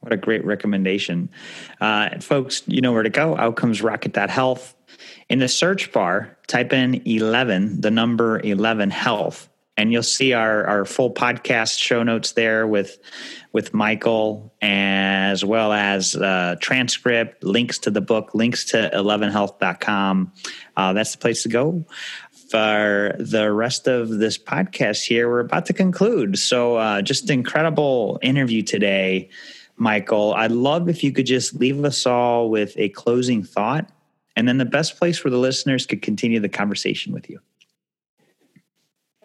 What 0.00 0.12
a 0.12 0.16
great 0.16 0.44
recommendation. 0.44 1.28
Uh, 1.80 2.18
folks, 2.20 2.62
you 2.66 2.80
know 2.80 2.92
where 2.92 3.02
to 3.02 3.10
go. 3.10 3.36
Outcomes 3.36 3.82
Rocket.health. 3.82 4.74
In 5.28 5.38
the 5.38 5.48
search 5.48 5.92
bar, 5.92 6.36
type 6.46 6.72
in 6.72 7.06
11, 7.06 7.82
the 7.82 7.90
number 7.90 8.40
11 8.40 8.90
health 8.90 9.49
and 9.80 9.94
you'll 9.94 10.02
see 10.02 10.34
our 10.34 10.66
our 10.66 10.84
full 10.84 11.12
podcast 11.12 11.78
show 11.78 12.02
notes 12.02 12.32
there 12.32 12.66
with 12.66 12.98
with 13.52 13.72
Michael 13.72 14.54
as 14.60 15.42
well 15.42 15.72
as 15.72 16.14
uh, 16.14 16.56
transcript, 16.60 17.42
links 17.42 17.78
to 17.78 17.90
the 17.90 18.02
book, 18.02 18.34
links 18.34 18.66
to 18.66 18.90
11health.com. 18.94 20.32
Uh, 20.76 20.92
that's 20.92 21.12
the 21.12 21.18
place 21.18 21.42
to 21.44 21.48
go. 21.48 21.84
For 22.50 23.16
the 23.18 23.50
rest 23.52 23.88
of 23.88 24.08
this 24.08 24.36
podcast 24.36 25.04
here, 25.06 25.28
we're 25.28 25.40
about 25.40 25.66
to 25.66 25.72
conclude. 25.72 26.38
So, 26.38 26.76
uh, 26.76 27.00
just 27.00 27.30
incredible 27.30 28.18
interview 28.22 28.62
today, 28.62 29.30
Michael. 29.76 30.34
I'd 30.34 30.52
love 30.52 30.88
if 30.88 31.02
you 31.02 31.10
could 31.10 31.26
just 31.26 31.54
leave 31.54 31.82
us 31.84 32.04
all 32.06 32.50
with 32.50 32.74
a 32.76 32.90
closing 32.90 33.42
thought, 33.44 33.90
and 34.36 34.46
then 34.46 34.58
the 34.58 34.64
best 34.64 34.98
place 34.98 35.24
where 35.24 35.30
the 35.30 35.38
listeners 35.38 35.86
could 35.86 36.02
continue 36.02 36.38
the 36.38 36.48
conversation 36.48 37.12
with 37.12 37.30
you. 37.30 37.40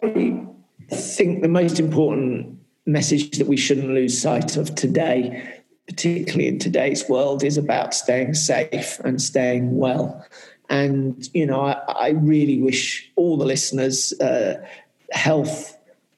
I 0.06 0.94
think 0.94 1.42
the 1.42 1.48
most 1.48 1.80
important 1.80 2.58
message 2.86 3.38
that 3.38 3.48
we 3.48 3.56
shouldn't 3.56 3.88
lose 3.88 4.20
sight 4.20 4.56
of 4.56 4.74
today, 4.74 5.62
particularly 5.88 6.48
in 6.48 6.58
today's 6.58 7.08
world, 7.08 7.42
is 7.42 7.56
about 7.56 7.94
staying 7.94 8.34
safe 8.34 9.00
and 9.00 9.20
staying 9.20 9.76
well. 9.76 10.24
And, 10.68 11.28
you 11.34 11.46
know, 11.46 11.60
I, 11.60 11.72
I 11.88 12.08
really 12.10 12.60
wish 12.60 13.10
all 13.16 13.36
the 13.36 13.44
listeners 13.44 14.12
uh, 14.20 14.64
health 15.12 15.76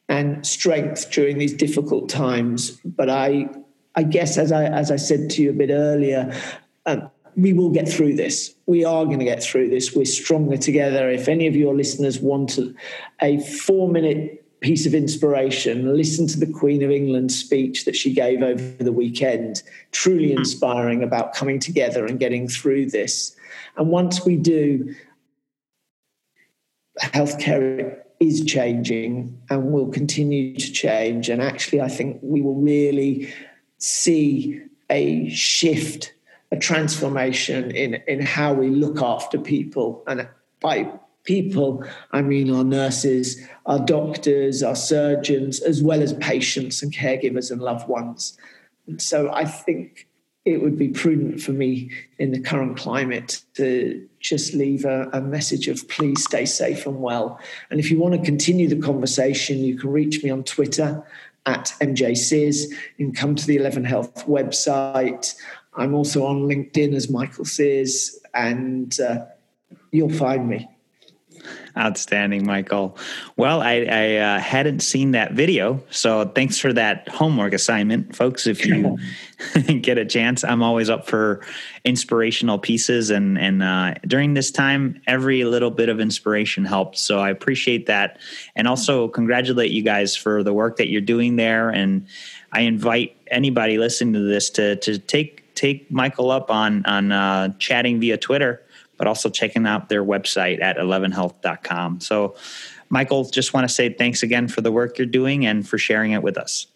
and 0.08 0.46
strength 0.46 1.10
during 1.10 1.38
these 1.38 1.52
difficult 1.54 2.08
times. 2.08 2.78
But 2.84 3.10
I, 3.10 3.48
I 3.94 4.02
guess, 4.02 4.38
as 4.38 4.52
I, 4.52 4.64
as 4.64 4.90
I 4.90 4.96
said 4.96 5.30
to 5.30 5.42
you 5.42 5.50
a 5.50 5.54
bit 5.54 5.70
earlier, 5.70 6.34
um, 6.86 7.10
we 7.36 7.52
will 7.52 7.70
get 7.70 7.88
through 7.88 8.14
this. 8.14 8.54
We 8.66 8.84
are 8.84 9.04
going 9.04 9.18
to 9.18 9.24
get 9.24 9.42
through 9.42 9.70
this. 9.70 9.94
We're 9.94 10.04
stronger 10.04 10.56
together. 10.56 11.10
If 11.10 11.28
any 11.28 11.46
of 11.46 11.56
your 11.56 11.74
listeners 11.74 12.20
want 12.20 12.58
a 13.20 13.40
four 13.40 13.88
minute 13.88 14.44
piece 14.60 14.86
of 14.86 14.94
inspiration, 14.94 15.96
listen 15.96 16.26
to 16.28 16.38
the 16.38 16.52
Queen 16.52 16.82
of 16.82 16.90
England 16.90 17.30
speech 17.32 17.84
that 17.84 17.94
she 17.94 18.12
gave 18.12 18.42
over 18.42 18.82
the 18.82 18.92
weekend. 18.92 19.62
Truly 19.92 20.32
hmm. 20.32 20.38
inspiring 20.38 21.02
about 21.02 21.34
coming 21.34 21.58
together 21.58 22.06
and 22.06 22.18
getting 22.18 22.48
through 22.48 22.86
this. 22.90 23.36
And 23.76 23.88
once 23.88 24.24
we 24.24 24.36
do, 24.36 24.94
healthcare 27.00 28.02
is 28.20 28.44
changing 28.44 29.40
and 29.48 29.70
will 29.70 29.88
continue 29.88 30.56
to 30.56 30.72
change. 30.72 31.28
And 31.28 31.40
actually, 31.40 31.80
I 31.80 31.88
think 31.88 32.18
we 32.22 32.40
will 32.40 32.56
really 32.56 33.32
see 33.78 34.60
a 34.90 35.28
shift 35.30 36.12
a 36.50 36.56
transformation 36.56 37.70
in, 37.72 37.94
in 38.06 38.20
how 38.20 38.52
we 38.52 38.68
look 38.68 39.02
after 39.02 39.38
people. 39.38 40.02
And 40.06 40.28
by 40.60 40.90
people, 41.24 41.84
I 42.12 42.22
mean 42.22 42.50
our 42.50 42.64
nurses, 42.64 43.46
our 43.66 43.78
doctors, 43.78 44.62
our 44.62 44.76
surgeons, 44.76 45.60
as 45.60 45.82
well 45.82 46.02
as 46.02 46.14
patients 46.14 46.82
and 46.82 46.92
caregivers 46.92 47.50
and 47.50 47.60
loved 47.60 47.88
ones. 47.88 48.38
And 48.86 49.00
so 49.00 49.30
I 49.32 49.44
think 49.44 50.08
it 50.46 50.62
would 50.62 50.78
be 50.78 50.88
prudent 50.88 51.42
for 51.42 51.52
me 51.52 51.90
in 52.18 52.30
the 52.30 52.40
current 52.40 52.78
climate 52.78 53.42
to 53.54 54.08
just 54.20 54.54
leave 54.54 54.86
a, 54.86 55.10
a, 55.12 55.20
message 55.20 55.68
of 55.68 55.86
please 55.88 56.24
stay 56.24 56.46
safe 56.46 56.86
and 56.86 57.02
well. 57.02 57.38
And 57.70 57.78
if 57.78 57.90
you 57.90 57.98
want 57.98 58.14
to 58.14 58.22
continue 58.22 58.66
the 58.66 58.80
conversation, 58.80 59.58
you 59.58 59.76
can 59.76 59.90
reach 59.90 60.24
me 60.24 60.30
on 60.30 60.44
Twitter 60.44 61.04
at 61.44 61.72
MJ 61.80 62.16
You 62.98 63.06
can 63.06 63.14
come 63.14 63.34
to 63.34 63.46
the 63.46 63.56
11 63.56 63.84
Health 63.84 64.26
website. 64.26 65.34
I'm 65.76 65.94
also 65.94 66.24
on 66.24 66.42
LinkedIn 66.42 66.94
as 66.94 67.08
Michael 67.10 67.44
Seres, 67.44 68.18
and 68.34 68.98
uh, 69.00 69.26
you'll 69.92 70.12
find 70.12 70.48
me. 70.48 70.68
Outstanding, 71.76 72.44
Michael. 72.44 72.98
Well, 73.36 73.62
I, 73.62 73.86
I 73.88 74.16
uh, 74.16 74.40
hadn't 74.40 74.80
seen 74.80 75.12
that 75.12 75.32
video, 75.32 75.80
so 75.90 76.24
thanks 76.24 76.58
for 76.58 76.72
that 76.72 77.08
homework 77.08 77.52
assignment, 77.52 78.16
folks. 78.16 78.48
If 78.48 78.66
you 78.66 78.98
get 79.80 79.96
a 79.96 80.04
chance, 80.04 80.42
I'm 80.42 80.62
always 80.62 80.90
up 80.90 81.06
for 81.06 81.44
inspirational 81.84 82.58
pieces, 82.58 83.10
and 83.10 83.38
and 83.38 83.62
uh, 83.62 83.94
during 84.06 84.34
this 84.34 84.50
time, 84.50 85.00
every 85.06 85.44
little 85.44 85.70
bit 85.70 85.88
of 85.88 86.00
inspiration 86.00 86.64
helps. 86.64 87.00
So 87.00 87.20
I 87.20 87.30
appreciate 87.30 87.86
that, 87.86 88.18
and 88.56 88.66
also 88.66 89.06
congratulate 89.06 89.70
you 89.70 89.82
guys 89.82 90.16
for 90.16 90.42
the 90.42 90.52
work 90.52 90.78
that 90.78 90.88
you're 90.88 91.00
doing 91.00 91.36
there. 91.36 91.70
And 91.70 92.06
I 92.52 92.62
invite 92.62 93.16
anybody 93.30 93.78
listening 93.78 94.14
to 94.14 94.20
this 94.20 94.50
to 94.50 94.76
to 94.76 94.98
take 94.98 95.47
take 95.58 95.90
Michael 95.90 96.30
up 96.30 96.50
on 96.50 96.84
on 96.86 97.12
uh, 97.12 97.52
chatting 97.58 98.00
via 98.00 98.16
Twitter, 98.16 98.62
but 98.96 99.06
also 99.06 99.28
checking 99.28 99.66
out 99.66 99.88
their 99.88 100.04
website 100.04 100.62
at 100.62 100.76
11health.com. 100.76 102.00
So, 102.00 102.36
Michael, 102.88 103.24
just 103.24 103.52
want 103.52 103.68
to 103.68 103.74
say 103.74 103.92
thanks 103.92 104.22
again 104.22 104.48
for 104.48 104.60
the 104.60 104.72
work 104.72 104.98
you're 104.98 105.06
doing 105.06 105.44
and 105.44 105.68
for 105.68 105.76
sharing 105.76 106.12
it 106.12 106.22
with 106.22 106.38
us. 106.38 106.66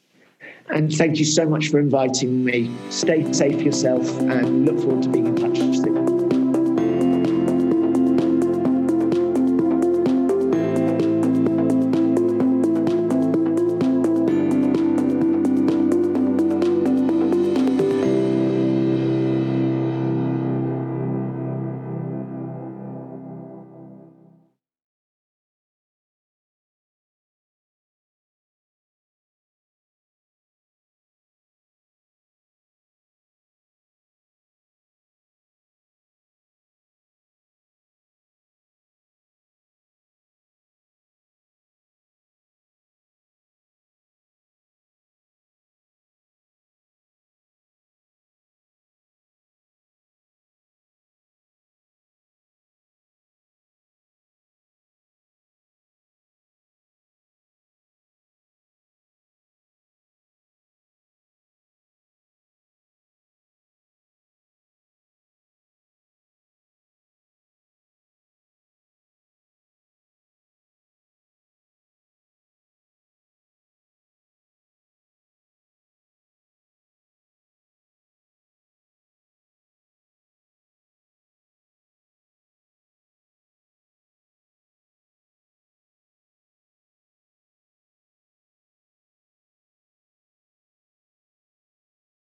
And 0.69 0.93
thank 0.93 1.19
you 1.19 1.25
so 1.25 1.49
much 1.49 1.69
for 1.69 1.79
inviting 1.79 2.45
me. 2.45 2.71
Stay 2.91 3.31
safe 3.33 3.61
yourself 3.63 4.09
and 4.21 4.65
look 4.67 4.79
forward 4.79 5.03
to 5.03 5.09
being 5.09 5.27
in 5.27 5.37
touch. 5.37 6.02